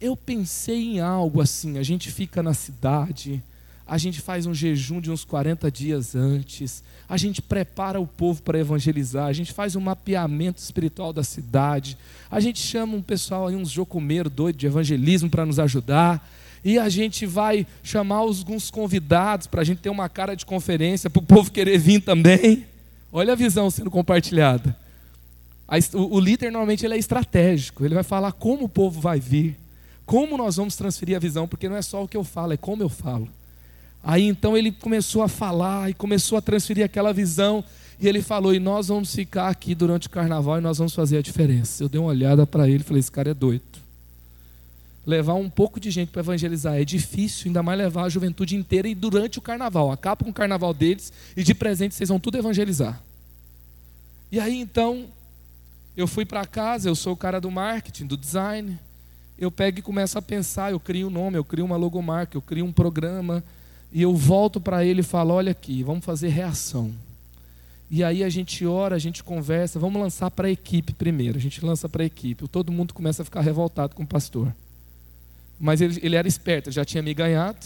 [0.00, 1.78] eu pensei em algo assim.
[1.78, 3.42] A gente fica na cidade,
[3.86, 8.42] a gente faz um jejum de uns 40 dias antes, a gente prepara o povo
[8.42, 11.98] para evangelizar, a gente faz um mapeamento espiritual da cidade,
[12.30, 16.26] a gente chama um pessoal aí, uns jocumeiros doidos de evangelismo para nos ajudar.
[16.64, 21.10] E a gente vai chamar alguns convidados para a gente ter uma cara de conferência,
[21.10, 22.66] para o povo querer vir também.
[23.12, 24.76] Olha a visão sendo compartilhada.
[25.94, 29.58] O líder normalmente ele é estratégico, ele vai falar como o povo vai vir,
[30.04, 32.56] como nós vamos transferir a visão, porque não é só o que eu falo, é
[32.56, 33.28] como eu falo.
[34.04, 37.64] Aí então ele começou a falar e começou a transferir aquela visão,
[37.98, 41.18] e ele falou: E nós vamos ficar aqui durante o carnaval e nós vamos fazer
[41.18, 41.82] a diferença.
[41.82, 43.71] Eu dei uma olhada para ele e falei: Esse cara é doido
[45.06, 48.88] levar um pouco de gente para evangelizar é difícil, ainda mais levar a juventude inteira
[48.88, 49.90] e durante o carnaval.
[49.90, 53.02] Acaba com o carnaval deles e de presente vocês vão tudo evangelizar.
[54.30, 55.06] E aí então,
[55.96, 58.78] eu fui para casa, eu sou o cara do marketing, do design.
[59.38, 62.42] eu pego e começo a pensar, eu crio um nome, eu crio uma logomarca, eu
[62.42, 63.42] crio um programa,
[63.92, 66.92] e eu volto para ele e falo: olha aqui, vamos fazer reação.
[67.90, 71.36] E aí a gente ora, a gente conversa, vamos lançar para a equipe primeiro.
[71.36, 72.48] A gente lança para a equipe.
[72.48, 74.50] Todo mundo começa a ficar revoltado com o pastor.
[75.62, 77.64] Mas ele, ele era esperto, já tinha me ganhado.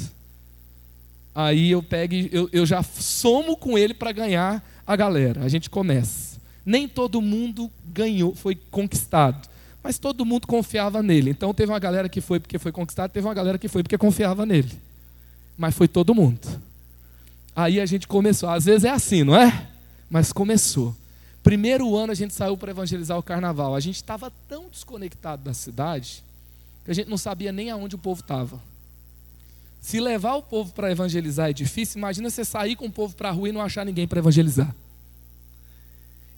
[1.34, 5.42] Aí eu pego, eu, eu já somo com ele para ganhar a galera.
[5.42, 6.36] A gente começa.
[6.64, 9.49] Nem todo mundo ganhou, foi conquistado.
[9.82, 11.30] Mas todo mundo confiava nele.
[11.30, 13.97] Então teve uma galera que foi porque foi conquistado, teve uma galera que foi porque
[13.97, 14.72] confiava nele.
[15.57, 16.47] Mas foi todo mundo.
[17.55, 18.51] Aí a gente começou.
[18.51, 19.68] Às vezes é assim, não é?
[20.11, 20.94] Mas começou.
[21.42, 23.74] Primeiro ano a gente saiu para evangelizar o carnaval.
[23.74, 26.26] A gente estava tão desconectado da cidade
[26.87, 28.62] que a gente não sabia nem aonde o povo estava.
[29.80, 33.28] Se levar o povo para evangelizar é difícil, imagina você sair com o povo para
[33.28, 34.72] a rua e não achar ninguém para evangelizar.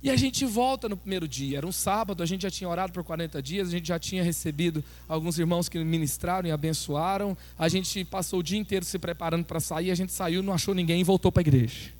[0.02, 2.94] E a gente volta no primeiro dia, era um sábado, a gente já tinha orado
[2.94, 7.68] por 40 dias, a gente já tinha recebido alguns irmãos que ministraram e abençoaram, a
[7.68, 11.02] gente passou o dia inteiro se preparando para sair, a gente saiu, não achou ninguém
[11.02, 11.92] e voltou para a igreja.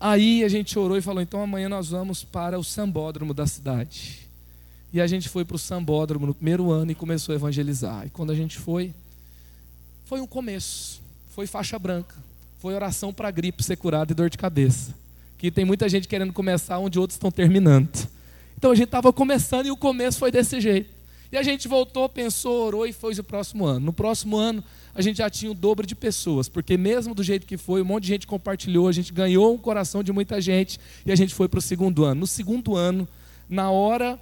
[0.00, 4.25] Aí a gente orou e falou: então amanhã nós vamos para o sambódromo da cidade.
[4.92, 8.06] E a gente foi para o sambódromo no primeiro ano e começou a evangelizar.
[8.06, 8.94] E quando a gente foi,
[10.04, 11.00] foi um começo,
[11.34, 12.14] foi faixa branca,
[12.58, 14.94] foi oração para gripe ser curada e dor de cabeça.
[15.38, 17.88] Que tem muita gente querendo começar onde outros estão terminando.
[18.56, 20.96] Então a gente estava começando e o começo foi desse jeito.
[21.30, 23.86] E a gente voltou, pensou, orou e foi o próximo ano.
[23.86, 24.62] No próximo ano
[24.94, 27.84] a gente já tinha o dobro de pessoas, porque mesmo do jeito que foi, um
[27.84, 31.34] monte de gente compartilhou, a gente ganhou o coração de muita gente e a gente
[31.34, 32.20] foi para o segundo ano.
[32.20, 33.06] No segundo ano,
[33.48, 34.18] na hora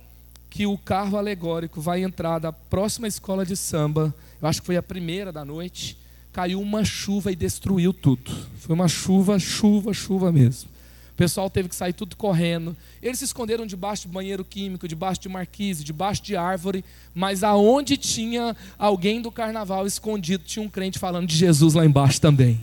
[0.54, 4.76] que o carro alegórico vai entrar da próxima escola de samba, eu acho que foi
[4.76, 5.96] a primeira da noite,
[6.32, 8.30] caiu uma chuva e destruiu tudo.
[8.60, 10.70] Foi uma chuva, chuva, chuva mesmo.
[11.12, 12.76] O pessoal teve que sair tudo correndo.
[13.02, 17.96] Eles se esconderam debaixo de banheiro químico, debaixo de marquise, debaixo de árvore, mas aonde
[17.96, 22.60] tinha alguém do carnaval escondido, tinha um crente falando de Jesus lá embaixo também.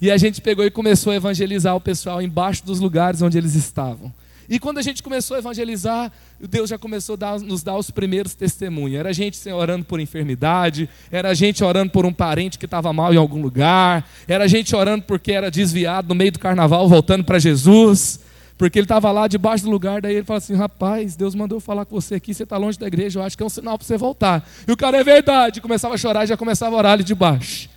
[0.00, 3.54] E a gente pegou e começou a evangelizar o pessoal embaixo dos lugares onde eles
[3.54, 4.12] estavam.
[4.48, 7.90] E quando a gente começou a evangelizar, Deus já começou a dar, nos dar os
[7.90, 8.98] primeiros testemunhos.
[8.98, 13.18] Era gente orando por enfermidade, era gente orando por um parente que estava mal em
[13.18, 18.20] algum lugar, era gente orando porque era desviado no meio do carnaval, voltando para Jesus,
[18.56, 20.00] porque ele estava lá debaixo do lugar.
[20.00, 22.86] Daí ele fala assim: Rapaz, Deus mandou falar com você aqui, você está longe da
[22.86, 24.48] igreja, eu acho que é um sinal para você voltar.
[24.66, 27.14] E o cara é verdade, começava a chorar e já começava a orar ali de
[27.14, 27.68] baixo.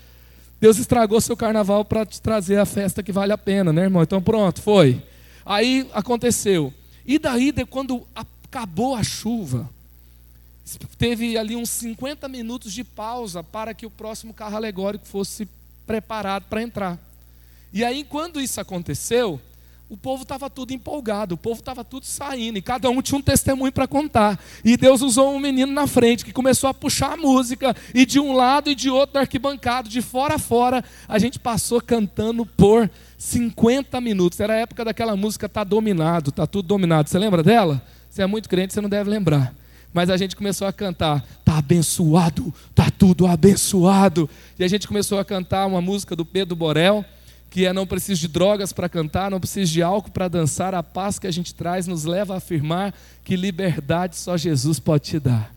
[0.62, 4.04] Deus estragou seu carnaval para te trazer a festa que vale a pena, né, irmão?
[4.04, 5.02] Então pronto, foi.
[5.46, 6.74] Aí aconteceu.
[7.06, 9.70] E daí, quando acabou a chuva,
[10.98, 15.48] teve ali uns 50 minutos de pausa para que o próximo carro alegórico fosse
[15.86, 17.00] preparado para entrar.
[17.74, 19.40] E aí, quando isso aconteceu,
[19.92, 23.22] o povo estava tudo empolgado, o povo estava tudo saindo, e cada um tinha um
[23.22, 24.40] testemunho para contar.
[24.64, 28.18] E Deus usou um menino na frente que começou a puxar a música, e de
[28.18, 32.90] um lado e de outro, arquibancado, de fora a fora, a gente passou cantando por
[33.22, 34.40] 50 minutos.
[34.40, 37.08] Era a época daquela música Tá Dominado, Tá Tudo Dominado.
[37.08, 37.80] Você lembra dela?
[38.10, 39.54] Você é muito crente, você não deve lembrar.
[39.94, 44.28] Mas a gente começou a cantar, tá abençoado, tá tudo abençoado.
[44.58, 47.06] E a gente começou a cantar uma música do Pedro Borel
[47.52, 50.82] que é não preciso de drogas para cantar, não preciso de álcool para dançar, a
[50.82, 52.94] paz que a gente traz nos leva a afirmar
[53.26, 55.54] que liberdade só Jesus pode te dar.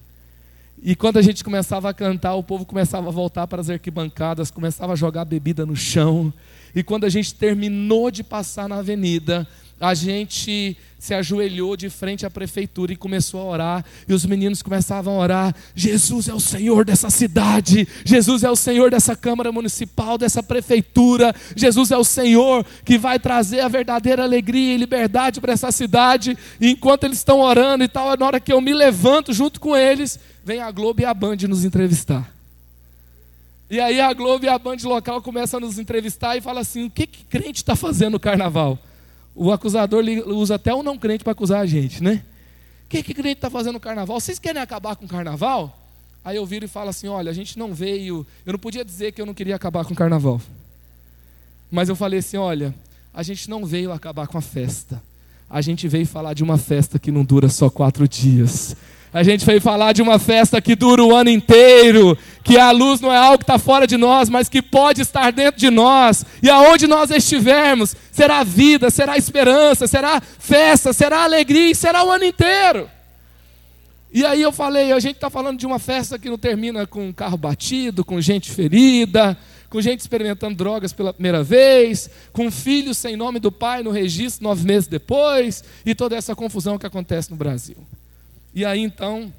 [0.86, 4.50] E quando a gente começava a cantar, o povo começava a voltar para as arquibancadas,
[4.50, 6.30] começava a jogar bebida no chão.
[6.74, 9.48] E quando a gente terminou de passar na avenida,
[9.80, 14.62] a gente se ajoelhou de frente à prefeitura e começou a orar, e os meninos
[14.62, 19.50] começavam a orar: Jesus é o Senhor dessa cidade, Jesus é o Senhor dessa Câmara
[19.50, 25.40] Municipal, dessa prefeitura, Jesus é o Senhor que vai trazer a verdadeira alegria e liberdade
[25.40, 26.36] para essa cidade.
[26.60, 29.74] E enquanto eles estão orando e tal, na hora que eu me levanto junto com
[29.74, 32.32] eles, vem a Globo e a Band nos entrevistar.
[33.70, 36.84] E aí a Globo e a Band local começam a nos entrevistar e fala assim:
[36.84, 38.78] o que, que crente está fazendo no carnaval?
[39.34, 42.22] O acusador usa até o não crente para acusar a gente, né?
[42.84, 44.20] O que, que crente está fazendo no carnaval?
[44.20, 45.76] Vocês querem acabar com o carnaval?
[46.24, 48.26] Aí eu viro e falo assim: olha, a gente não veio.
[48.44, 50.40] Eu não podia dizer que eu não queria acabar com o carnaval.
[51.70, 52.74] Mas eu falei assim: olha,
[53.12, 55.02] a gente não veio acabar com a festa.
[55.48, 58.76] A gente veio falar de uma festa que não dura só quatro dias.
[59.14, 63.00] A gente veio falar de uma festa que dura o ano inteiro, que a luz
[63.00, 66.26] não é algo que está fora de nós, mas que pode estar dentro de nós.
[66.42, 72.10] E aonde nós estivermos, será vida, será esperança, será festa, será alegria e será o
[72.10, 72.90] ano inteiro.
[74.12, 77.14] E aí eu falei, a gente está falando de uma festa que não termina com
[77.14, 79.38] carro batido, com gente ferida,
[79.70, 84.42] com gente experimentando drogas pela primeira vez, com filhos sem nome do pai no registro
[84.42, 87.76] nove meses depois, e toda essa confusão que acontece no Brasil.
[88.54, 89.32] E aí então,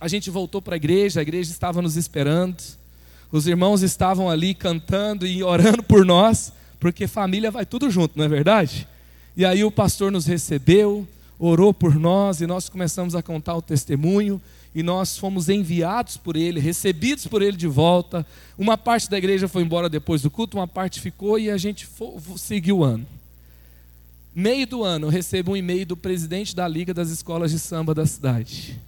[0.00, 2.56] a gente voltou para a igreja, a igreja estava nos esperando.
[3.30, 8.24] Os irmãos estavam ali cantando e orando por nós, porque família vai tudo junto, não
[8.24, 8.88] é verdade?
[9.36, 11.06] E aí o pastor nos recebeu,
[11.38, 14.40] orou por nós e nós começamos a contar o testemunho
[14.74, 18.24] e nós fomos enviados por ele, recebidos por ele de volta.
[18.56, 21.86] Uma parte da igreja foi embora depois do culto, uma parte ficou e a gente
[22.38, 23.06] seguiu o ano.
[24.38, 28.06] Meio do ano, recebo um e-mail do presidente da Liga das Escolas de Samba da
[28.06, 28.78] cidade.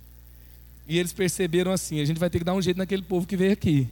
[0.86, 3.36] E eles perceberam assim: a gente vai ter que dar um jeito naquele povo que
[3.36, 3.88] veio aqui.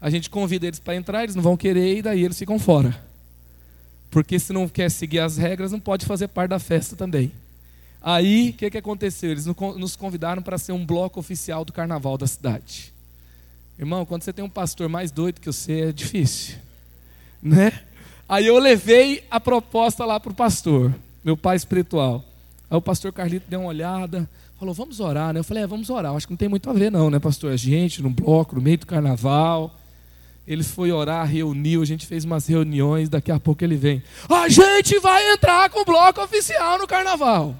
[0.00, 3.00] A gente convida eles para entrar, eles não vão querer e daí eles ficam fora.
[4.10, 7.30] Porque se não quer seguir as regras, não pode fazer parte da festa também.
[8.02, 9.30] Aí, o que, que aconteceu?
[9.30, 12.92] Eles nos convidaram para ser um bloco oficial do carnaval da cidade.
[13.78, 16.56] Irmão, quando você tem um pastor mais doido que você, é difícil.
[17.40, 17.80] Né?
[18.30, 22.24] Aí eu levei a proposta lá para o pastor, meu pai espiritual.
[22.70, 25.40] Aí o pastor Carlito deu uma olhada, falou, vamos orar, né?
[25.40, 26.14] Eu falei, é, vamos orar.
[26.14, 27.50] Acho que não tem muito a ver não, né, pastor?
[27.50, 29.76] A gente, no bloco, no meio do carnaval.
[30.46, 34.00] Ele foi orar, reuniu, a gente fez umas reuniões, daqui a pouco ele vem.
[34.28, 37.56] A gente vai entrar com o bloco oficial no carnaval.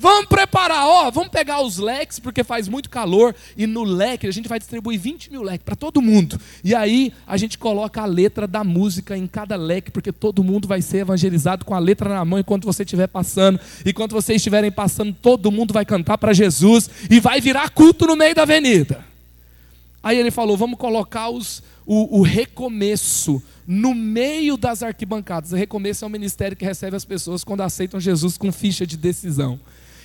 [0.00, 4.30] Vamos preparar, ó, vamos pegar os leques, porque faz muito calor, e no leque a
[4.30, 6.40] gente vai distribuir 20 mil leques para todo mundo.
[6.62, 10.68] E aí a gente coloca a letra da música em cada leque, porque todo mundo
[10.68, 13.58] vai ser evangelizado com a letra na mão enquanto você estiver passando.
[13.84, 18.06] E quando vocês estiverem passando, todo mundo vai cantar para Jesus e vai virar culto
[18.06, 19.04] no meio da avenida.
[20.00, 25.50] Aí ele falou: vamos colocar os, o, o recomeço no meio das arquibancadas.
[25.50, 28.96] O recomeço é um ministério que recebe as pessoas quando aceitam Jesus com ficha de
[28.96, 29.58] decisão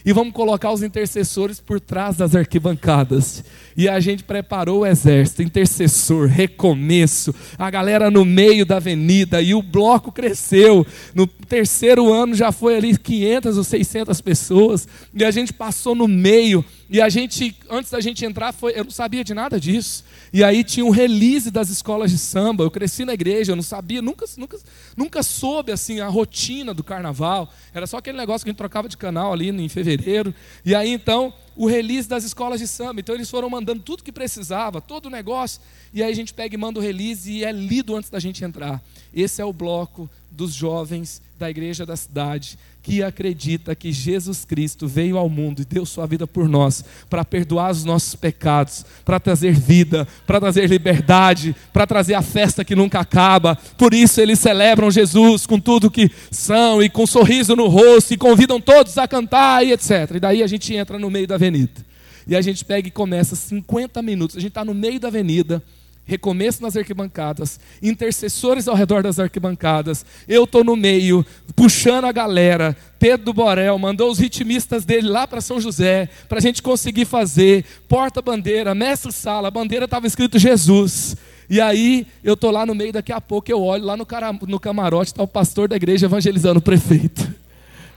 [0.05, 3.43] e vamos colocar os intercessores por trás das arquibancadas.
[3.75, 9.53] E a gente preparou o exército, intercessor, recomeço, a galera no meio da avenida e
[9.53, 10.85] o bloco cresceu.
[11.15, 16.07] No terceiro ano já foi ali 500 ou 600 pessoas e a gente passou no
[16.07, 20.03] meio e a gente, antes da gente entrar, foi, eu não sabia de nada disso.
[20.31, 22.63] E aí tinha um release das escolas de samba.
[22.63, 24.59] Eu cresci na igreja, eu não sabia, nunca, nunca,
[24.95, 27.51] nunca soube assim a rotina do carnaval.
[27.73, 30.33] Era só aquele negócio que a gente trocava de canal ali em fevereiro.
[30.65, 32.99] E aí então o release das escolas de samba.
[32.99, 35.61] Então eles foram mandando tudo que precisava, todo o negócio.
[35.93, 38.43] E aí a gente pega e manda o release e é lido antes da gente
[38.43, 38.83] entrar.
[39.13, 44.87] Esse é o bloco dos jovens da igreja da cidade que acredita que Jesus Cristo
[44.87, 49.19] veio ao mundo e deu sua vida por nós, para perdoar os nossos pecados, para
[49.19, 53.57] trazer vida, para trazer liberdade, para trazer a festa que nunca acaba.
[53.77, 58.13] Por isso eles celebram Jesus com tudo que são e com um sorriso no rosto
[58.13, 60.11] e convidam todos a cantar e etc.
[60.15, 61.85] E daí a gente entra no meio da avenida.
[62.25, 64.37] E a gente pega e começa 50 minutos.
[64.37, 65.61] A gente está no meio da avenida
[66.05, 71.25] recomeço nas arquibancadas, intercessores ao redor das arquibancadas, eu estou no meio,
[71.55, 72.75] puxando a galera.
[72.99, 77.65] Pedro Borel mandou os ritmistas dele lá para São José, para a gente conseguir fazer,
[77.87, 81.15] porta-bandeira, mestre-sala, a bandeira estava escrito Jesus.
[81.49, 84.31] E aí eu estou lá no meio, daqui a pouco eu olho lá no, cara,
[84.33, 87.33] no camarote, está o pastor da igreja evangelizando o prefeito.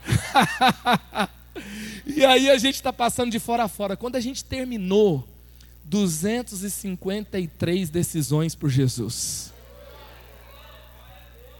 [2.05, 3.95] e aí a gente está passando de fora a fora.
[3.95, 5.27] Quando a gente terminou,
[5.89, 9.51] 253 decisões por Jesus.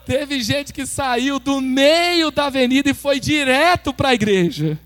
[0.06, 4.80] Teve gente que saiu do meio da avenida e foi direto para a igreja.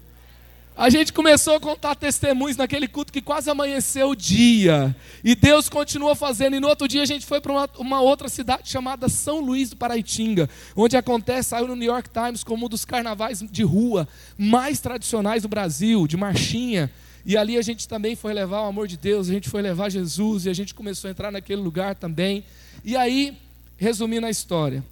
[0.75, 4.95] A gente começou a contar testemunhos naquele culto que quase amanheceu o dia.
[5.23, 6.55] E Deus continuou fazendo.
[6.55, 9.69] E no outro dia a gente foi para uma, uma, outra cidade chamada São Luís
[9.69, 14.07] do Paraitinga, onde acontece, saiu no New York Times como um dos carnavais de rua
[14.37, 16.89] mais tradicionais do Brasil, de marchinha.
[17.25, 19.89] E ali a gente também foi levar o amor de Deus, a gente foi levar
[19.89, 22.43] Jesus e a gente começou a entrar naquele lugar também.
[22.83, 23.37] E aí,
[23.77, 24.83] resumindo a história,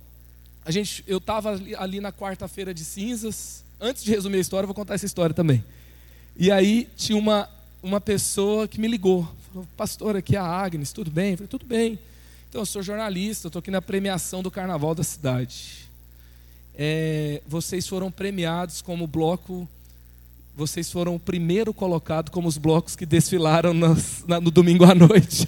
[0.63, 3.63] a gente, eu estava ali, ali, na quarta-feira de cinzas.
[3.81, 5.63] Antes de resumir a história, eu vou contar essa história também.
[6.35, 7.49] E aí tinha uma,
[7.81, 9.27] uma pessoa que me ligou.
[9.51, 11.31] Falou, pastor, aqui é a Agnes, tudo bem?
[11.31, 11.97] Eu falei, tudo bem.
[12.49, 15.89] Então, eu sou jornalista, estou aqui na premiação do Carnaval da cidade.
[16.75, 19.67] É, vocês foram premiados como bloco
[20.59, 23.95] vocês foram o primeiro colocado como os blocos que desfilaram no,
[24.41, 25.47] no domingo à noite.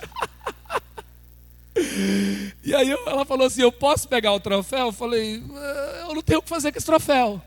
[2.64, 4.88] e aí ela falou assim: Eu posso pegar o troféu?
[4.88, 7.42] Eu falei: ah, Eu não tenho o que fazer com esse troféu.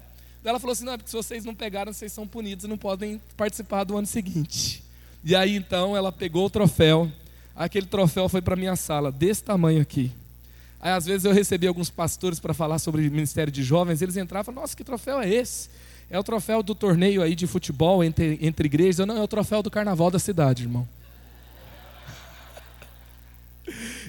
[0.45, 2.77] Ela falou assim: Não, é porque se vocês não pegaram, vocês são punidos e não
[2.77, 4.85] podem participar do ano seguinte.
[5.25, 7.11] E aí então ela pegou o troféu.
[7.57, 10.13] Aquele troféu foi para minha sala, desse tamanho aqui.
[10.81, 14.43] Aí às vezes eu recebi alguns pastores para falar sobre ministério de jovens, eles entravam
[14.43, 15.71] e falavam: Nossa, que troféu é esse?
[16.11, 19.07] É o troféu do torneio aí de futebol entre, entre igrejas.
[19.07, 20.87] Não, é o troféu do carnaval da cidade, irmão.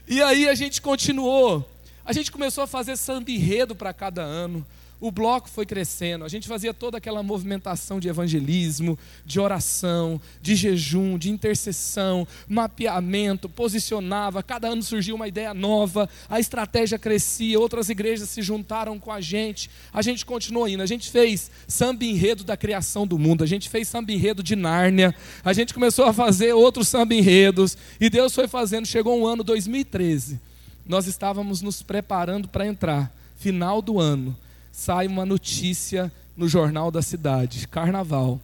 [0.08, 1.68] E aí a gente continuou.
[2.06, 4.66] A gente começou a fazer samba enredo para cada ano.
[5.00, 10.56] O bloco foi crescendo, a gente fazia toda aquela movimentação de evangelismo, de oração, de
[10.56, 17.90] jejum, de intercessão, mapeamento, posicionava, cada ano surgia uma ideia nova, a estratégia crescia, outras
[17.90, 22.44] igrejas se juntaram com a gente, a gente continuou indo, a gente fez samba enredo
[22.44, 25.14] da criação do mundo, a gente fez samba enredo de Nárnia,
[25.44, 29.44] a gente começou a fazer outros samba enredos, e Deus foi fazendo, chegou um ano
[29.44, 30.40] 2013,
[30.88, 34.36] nós estávamos nos preparando para entrar, final do ano,
[34.76, 38.42] sai uma notícia no jornal da cidade: Carnaval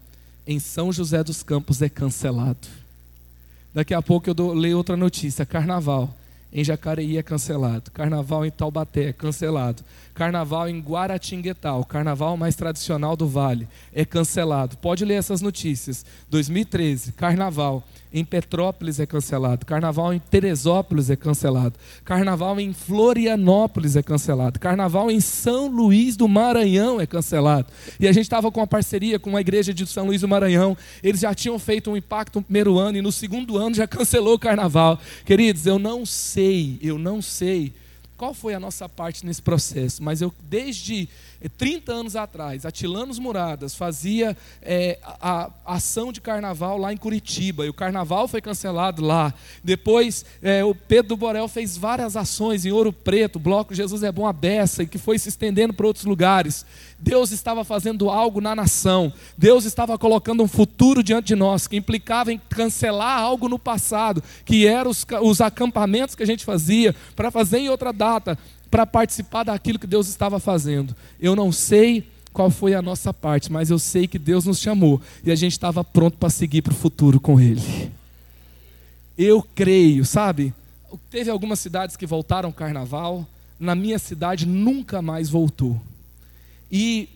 [0.47, 2.67] em São José dos Campos é cancelado.
[3.73, 6.15] Daqui a pouco eu dou, leio outra notícia: Carnaval
[6.53, 7.91] em Jacareí é cancelado.
[7.91, 9.83] Carnaval em Taubaté é cancelado.
[10.13, 14.77] Carnaval em Guaratinguetá, o carnaval mais tradicional do Vale, é cancelado.
[14.77, 16.05] Pode ler essas notícias.
[16.29, 17.83] 2013, carnaval
[18.13, 19.65] em Petrópolis é cancelado.
[19.65, 21.75] Carnaval em Teresópolis é cancelado.
[22.03, 24.59] Carnaval em Florianópolis é cancelado.
[24.59, 27.67] Carnaval em São Luís do Maranhão é cancelado.
[27.99, 30.77] E a gente estava com uma parceria com a igreja de São Luís do Maranhão.
[31.01, 34.35] Eles já tinham feito um impacto no primeiro ano e no segundo ano já cancelou
[34.35, 34.99] o carnaval.
[35.25, 37.73] Queridos, eu não sei, eu não sei
[38.21, 41.09] qual foi a nossa parte nesse processo, mas eu, desde
[41.57, 47.65] 30 anos atrás, Atilanos Muradas fazia é, a, a, ação de carnaval lá em Curitiba,
[47.65, 49.33] e o carnaval foi cancelado lá.
[49.63, 54.27] Depois, é, o Pedro Borel fez várias ações em Ouro Preto, Bloco Jesus é Bom
[54.27, 56.63] a Beça, e que foi se estendendo para outros lugares.
[56.99, 61.75] Deus estava fazendo algo na nação, Deus estava colocando um futuro diante de nós, que
[61.75, 66.95] implicava em cancelar algo no passado, que eram os, os acampamentos que a gente fazia,
[67.15, 70.95] para fazer em outra data, para participar daquilo que Deus estava fazendo.
[71.19, 75.01] Eu não sei qual foi a nossa parte, mas eu sei que Deus nos chamou
[75.23, 77.91] e a gente estava pronto para seguir para o futuro com Ele.
[79.17, 80.53] Eu creio, sabe?
[81.09, 83.27] Teve algumas cidades que voltaram ao carnaval,
[83.59, 85.79] na minha cidade nunca mais voltou.
[86.71, 87.09] E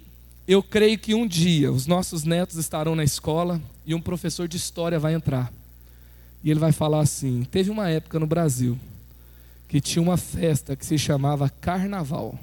[0.48, 4.58] eu creio que um dia os nossos netos estarão na escola e um professor de
[4.58, 5.52] história vai entrar.
[6.44, 8.78] E ele vai falar assim: teve uma época no Brasil
[9.68, 12.38] que tinha uma festa que se chamava Carnaval.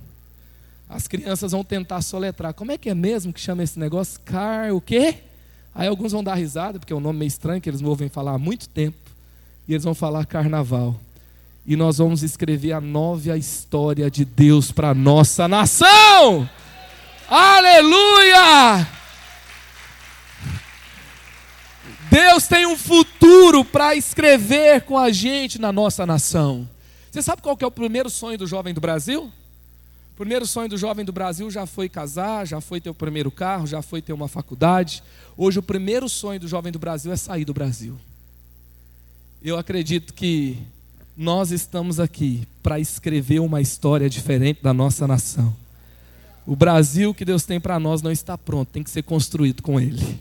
[0.88, 2.52] As crianças vão tentar soletrar.
[2.52, 4.20] Como é que é mesmo que chama esse negócio?
[4.24, 5.16] Car o quê?
[5.74, 8.08] Aí alguns vão dar risada, porque é um nome meio estranho que eles não ouvem
[8.08, 8.98] falar há muito tempo.
[9.66, 10.98] E eles vão falar carnaval.
[11.64, 16.48] E nós vamos escrever a nova história de Deus para a nossa nação.
[17.28, 18.86] Aleluia!
[22.10, 26.68] Deus tem um futuro para escrever com a gente na nossa nação.
[27.12, 29.24] Você sabe qual que é o primeiro sonho do jovem do Brasil?
[29.24, 33.30] O primeiro sonho do jovem do Brasil já foi casar, já foi ter o primeiro
[33.30, 35.02] carro, já foi ter uma faculdade.
[35.36, 37.98] Hoje o primeiro sonho do jovem do Brasil é sair do Brasil.
[39.44, 40.56] Eu acredito que
[41.14, 45.54] nós estamos aqui para escrever uma história diferente da nossa nação.
[46.46, 49.78] O Brasil que Deus tem para nós não está pronto, tem que ser construído com
[49.78, 50.18] Ele.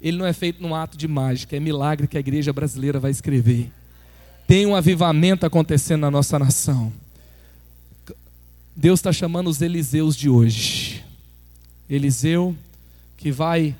[0.00, 3.10] Ele não é feito num ato de mágica, é milagre que a igreja brasileira vai
[3.10, 3.68] escrever
[4.46, 6.92] tem um avivamento acontecendo na nossa nação.
[8.76, 11.04] Deus está chamando os Eliseus de hoje.
[11.88, 12.56] Eliseu
[13.16, 13.74] que vai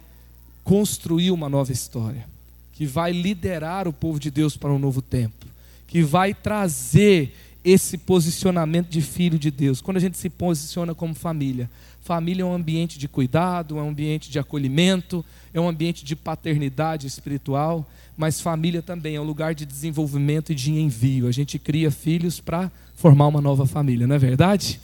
[0.63, 2.27] construir uma nova história,
[2.73, 5.47] que vai liderar o povo de Deus para um novo tempo,
[5.87, 9.81] que vai trazer esse posicionamento de filho de Deus.
[9.81, 11.71] Quando a gente se posiciona como família,
[12.03, 16.15] família é um ambiente de cuidado, é um ambiente de acolhimento, é um ambiente de
[16.15, 17.87] paternidade espiritual
[18.17, 21.27] mas família também é um lugar de desenvolvimento e de envio.
[21.27, 24.81] A gente cria filhos para formar uma nova família, não é verdade?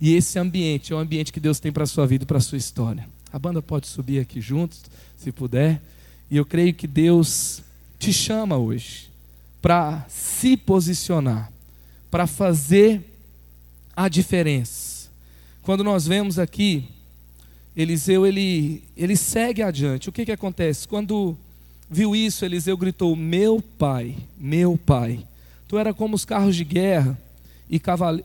[0.00, 2.38] E esse ambiente é o ambiente que Deus tem para a sua vida e para
[2.38, 3.06] a sua história.
[3.32, 4.82] A banda pode subir aqui juntos,
[5.16, 5.80] se puder.
[6.30, 7.62] E eu creio que Deus
[7.98, 9.10] te chama hoje
[9.60, 11.52] para se posicionar,
[12.10, 13.02] para fazer
[13.94, 15.10] a diferença.
[15.62, 16.88] Quando nós vemos aqui,
[17.76, 20.08] Eliseu ele, ele segue adiante.
[20.08, 20.88] O que, que acontece?
[20.88, 21.36] Quando
[21.90, 25.20] viu isso, Eliseu gritou: Meu pai, meu pai,
[25.66, 27.18] tu era como os carros de guerra
[27.68, 28.24] e cavale...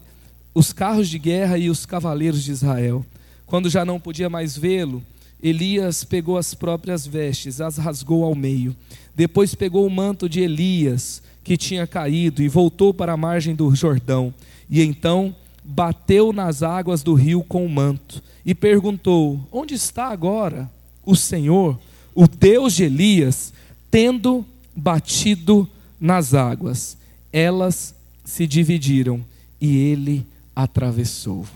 [0.53, 3.05] os carros de guerra e os cavaleiros de Israel.
[3.45, 5.03] Quando já não podia mais vê-lo,
[5.41, 8.75] Elias pegou as próprias vestes, as rasgou ao meio.
[9.15, 13.73] Depois pegou o manto de Elias, que tinha caído, e voltou para a margem do
[13.75, 14.33] Jordão.
[14.69, 20.69] E então bateu nas águas do rio com o manto e perguntou: Onde está agora
[21.05, 21.79] o Senhor,
[22.15, 23.53] o Deus de Elias?
[23.95, 25.65] tendo batido
[25.97, 26.97] nas águas,
[27.31, 29.23] elas se dividiram
[29.61, 31.47] e ele atravessou.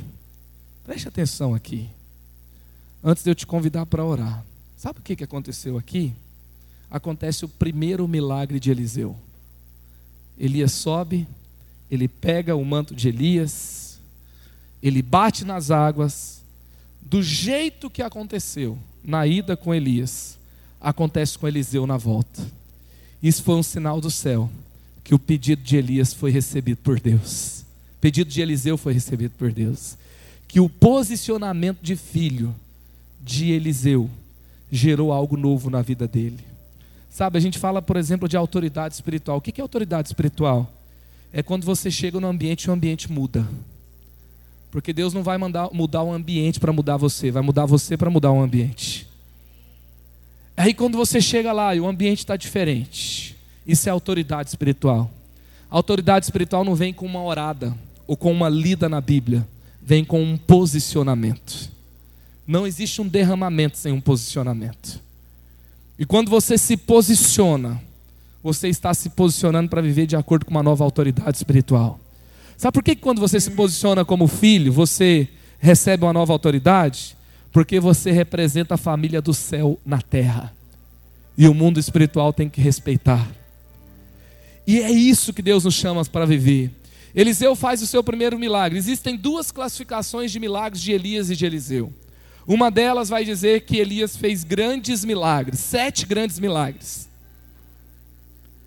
[0.85, 1.89] Preste atenção aqui.
[3.03, 4.45] Antes de eu te convidar para orar,
[4.77, 6.13] sabe o que aconteceu aqui?
[6.89, 9.17] Acontece o primeiro milagre de Eliseu.
[10.37, 11.27] Elias sobe,
[11.91, 13.99] ele pega o manto de Elias,
[14.81, 16.41] ele bate nas águas,
[17.01, 20.38] do jeito que aconteceu na ida com Elias,
[20.79, 22.41] acontece com Eliseu na volta.
[23.21, 24.49] Isso foi um sinal do céu
[25.03, 27.65] que o pedido de Elias foi recebido por Deus.
[27.97, 29.97] O pedido de Eliseu foi recebido por Deus.
[30.47, 32.55] Que o posicionamento de filho
[33.21, 34.09] de Eliseu
[34.71, 36.39] gerou algo novo na vida dele.
[37.09, 39.37] Sabe, a gente fala, por exemplo, de autoridade espiritual.
[39.37, 40.71] O que é autoridade espiritual?
[41.33, 43.47] É quando você chega no ambiente e o ambiente muda.
[44.71, 48.09] Porque Deus não vai mandar, mudar o ambiente para mudar você, vai mudar você para
[48.09, 49.08] mudar o ambiente.
[50.59, 53.33] Aí quando você chega lá e o ambiente está diferente,
[53.65, 55.09] isso é autoridade espiritual.
[55.71, 57.73] A autoridade espiritual não vem com uma orada
[58.05, 59.47] ou com uma lida na Bíblia,
[59.81, 61.71] vem com um posicionamento.
[62.45, 64.99] Não existe um derramamento sem um posicionamento.
[65.97, 67.81] E quando você se posiciona,
[68.43, 71.97] você está se posicionando para viver de acordo com uma nova autoridade espiritual.
[72.57, 75.25] Sabe por que quando você se posiciona como filho, você
[75.57, 77.15] recebe uma nova autoridade?
[77.51, 80.53] Porque você representa a família do céu na terra.
[81.37, 83.27] E o mundo espiritual tem que respeitar.
[84.67, 86.71] E é isso que Deus nos chama para viver.
[87.15, 88.77] Eliseu faz o seu primeiro milagre.
[88.77, 91.91] Existem duas classificações de milagres de Elias e de Eliseu.
[92.45, 97.09] Uma delas vai dizer que Elias fez grandes milagres, sete grandes milagres.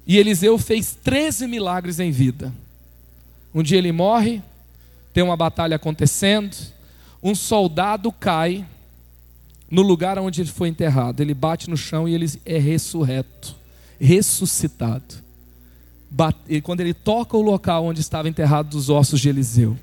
[0.07, 2.53] E Eliseu fez 13 milagres em vida.
[3.55, 4.43] Um dia ele morre,
[5.13, 6.57] tem uma batalha acontecendo,
[7.23, 8.67] um soldado cai
[9.73, 11.23] no lugar onde ele foi enterrado.
[11.23, 13.57] Ele bate no chão e ele é ressurreto,
[13.99, 15.15] ressuscitado.
[16.47, 19.78] E quando ele toca o local onde estava enterrado os ossos de Eliseu,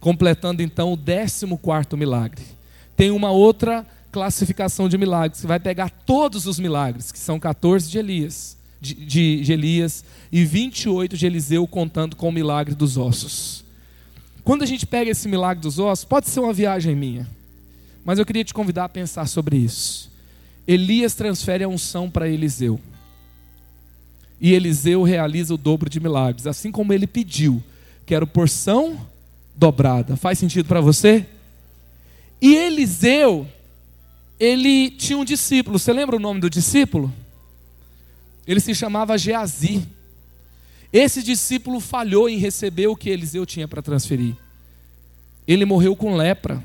[0.00, 2.42] completando então o 14 quarto milagre
[2.96, 7.90] tem uma outra classificação de milagres, que vai pegar todos os milagres, que são 14
[7.90, 12.96] de Elias, de, de, de Elias e 28 de Eliseu, contando com o milagre dos
[12.96, 13.62] ossos.
[14.42, 17.28] Quando a gente pega esse milagre dos ossos, pode ser uma viagem minha,
[18.04, 20.10] mas eu queria te convidar a pensar sobre isso.
[20.66, 22.80] Elias transfere a unção para Eliseu.
[24.40, 27.62] E Eliseu realiza o dobro de milagres, assim como ele pediu,
[28.04, 29.06] que era porção
[29.54, 30.16] dobrada.
[30.16, 31.26] Faz sentido para você?
[32.40, 33.46] E Eliseu,
[34.38, 35.78] ele tinha um discípulo.
[35.78, 37.12] Você lembra o nome do discípulo?
[38.46, 39.86] Ele se chamava Geazi.
[40.92, 44.34] Esse discípulo falhou em receber o que Eliseu tinha para transferir.
[45.46, 46.62] Ele morreu com lepra,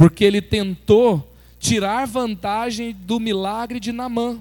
[0.00, 4.38] porque ele tentou tirar vantagem do milagre de Namã.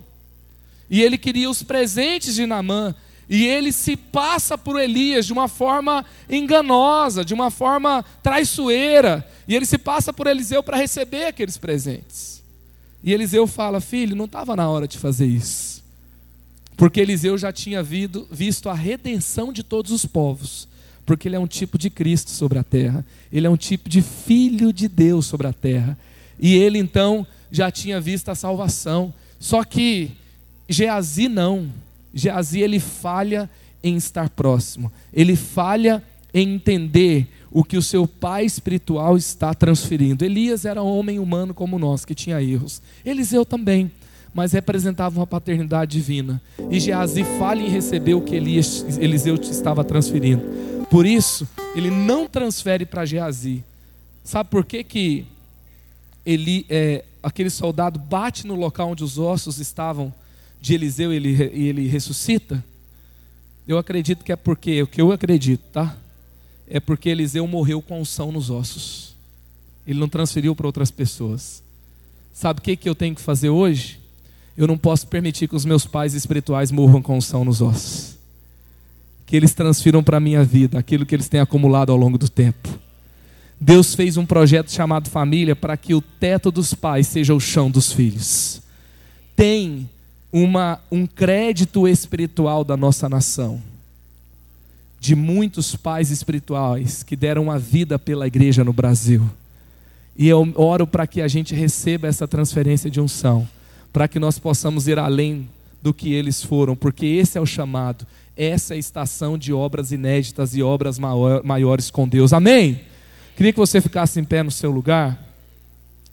[0.90, 2.96] E ele queria os presentes de Namã,
[3.28, 9.30] e ele se passa por Elias de uma forma enganosa, de uma forma traiçoeira.
[9.50, 12.42] E ele se passa por Eliseu para receber aqueles presentes.
[13.04, 15.84] E Eliseu fala: Filho, não estava na hora de fazer isso.
[16.78, 20.69] Porque Eliseu já tinha visto a redenção de todos os povos.
[21.10, 23.04] Porque ele é um tipo de Cristo sobre a terra.
[23.34, 25.98] Ele é um tipo de filho de Deus sobre a terra.
[26.40, 29.12] E ele então já tinha visto a salvação.
[29.40, 30.12] Só que
[30.70, 31.68] Geazi não.
[32.14, 33.50] Geazi ele falha
[33.84, 40.24] em estar próximo, ele falha em entender o que o seu pai espiritual está transferindo.
[40.24, 42.84] Elias era um homem humano como nós, que tinha erros.
[43.04, 43.92] Eliseu também,
[44.32, 46.40] mas representava uma paternidade divina.
[46.70, 50.79] E Geazi falha em receber o que Elias, Eliseu estava transferindo.
[50.90, 53.64] Por isso, ele não transfere para Geazi.
[54.24, 55.26] Sabe por que, que
[56.26, 60.14] ele, é, aquele soldado bate no local onde os ossos estavam
[60.62, 62.64] de Eliseu e ele, ele ressuscita,
[63.68, 65.96] eu acredito que é porque, o que eu acredito, tá?
[66.68, 69.16] É porque Eliseu morreu com unção nos ossos.
[69.88, 71.64] Ele não transferiu para outras pessoas.
[72.34, 74.00] Sabe o que, que eu tenho que fazer hoje?
[74.56, 78.19] Eu não posso permitir que os meus pais espirituais morram com unção nos ossos.
[79.30, 82.28] Que eles transfiram para a minha vida aquilo que eles têm acumulado ao longo do
[82.28, 82.68] tempo.
[83.62, 87.70] Deus fez um projeto chamado família para que o teto dos pais seja o chão
[87.70, 88.60] dos filhos.
[89.36, 89.88] Tem
[90.34, 93.62] uma, um crédito espiritual da nossa nação,
[95.00, 99.30] de muitos pais espirituais que deram a vida pela igreja no Brasil.
[100.18, 103.48] E eu oro para que a gente receba essa transferência de unção,
[103.94, 105.48] para que nós possamos ir além
[105.84, 108.08] do que eles foram, porque esse é o chamado,
[108.42, 112.32] essa é a estação de obras inéditas e obras maiores com Deus.
[112.32, 112.80] Amém?
[113.36, 115.22] Queria que você ficasse em pé no seu lugar,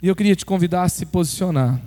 [0.03, 1.81] e eu queria te convidar a se posicionar.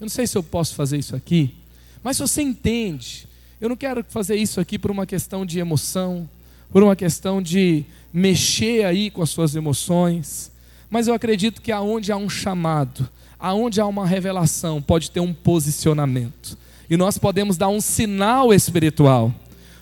[0.00, 1.54] Eu não sei se eu posso fazer isso aqui.
[2.02, 3.26] Mas se você entende,
[3.60, 6.28] eu não quero fazer isso aqui por uma questão de emoção,
[6.70, 10.50] por uma questão de mexer aí com as suas emoções,
[10.90, 13.08] mas eu acredito que aonde há um chamado,
[13.38, 16.58] aonde há uma revelação, pode ter um posicionamento.
[16.90, 19.34] E nós podemos dar um sinal espiritual.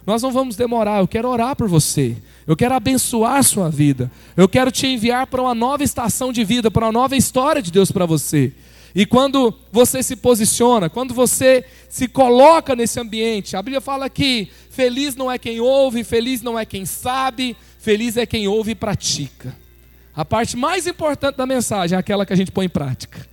[0.07, 2.17] Nós não vamos demorar, eu quero orar por você.
[2.47, 4.11] Eu quero abençoar a sua vida.
[4.37, 7.71] Eu quero te enviar para uma nova estação de vida, para uma nova história de
[7.71, 8.53] Deus para você.
[8.95, 14.49] E quando você se posiciona, quando você se coloca nesse ambiente, a Bíblia fala que
[14.71, 18.75] feliz não é quem ouve, feliz não é quem sabe, feliz é quem ouve e
[18.75, 19.57] pratica.
[20.15, 23.27] A parte mais importante da mensagem é aquela que a gente põe em prática.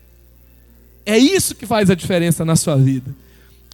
[1.05, 3.13] É isso que faz a diferença na sua vida.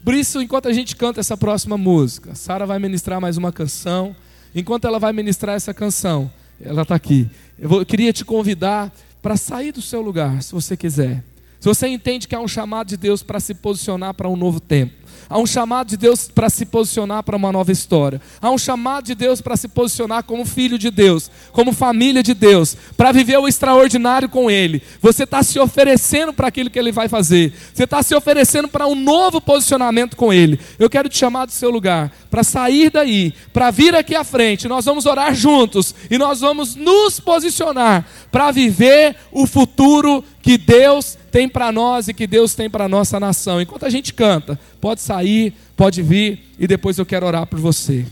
[0.06, 4.16] Por isso, enquanto a gente canta essa próxima música, Sara vai ministrar mais uma canção.
[4.54, 7.28] Enquanto ela vai ministrar essa canção, ela está aqui.
[7.58, 11.24] Eu, vou, eu queria te convidar para sair do seu lugar, se você quiser.
[11.60, 14.60] Se você entende que há um chamado de Deus para se posicionar para um novo
[14.60, 14.94] tempo,
[15.30, 19.06] há um chamado de Deus para se posicionar para uma nova história, há um chamado
[19.06, 23.38] de Deus para se posicionar como filho de Deus, como família de Deus, para viver
[23.38, 24.82] o extraordinário com Ele.
[25.02, 28.88] Você está se oferecendo para aquilo que Ele vai fazer, você está se oferecendo para
[28.88, 30.60] um novo posicionamento com Ele.
[30.80, 34.68] Eu quero te chamar do seu lugar, para sair daí, para vir aqui à frente,
[34.68, 41.18] nós vamos orar juntos e nós vamos nos posicionar para viver o futuro que Deus
[41.32, 43.60] tem para nós e que Deus tem para a nossa nação.
[43.60, 48.06] Enquanto a gente canta, pode sair, pode vir e depois eu quero orar por você.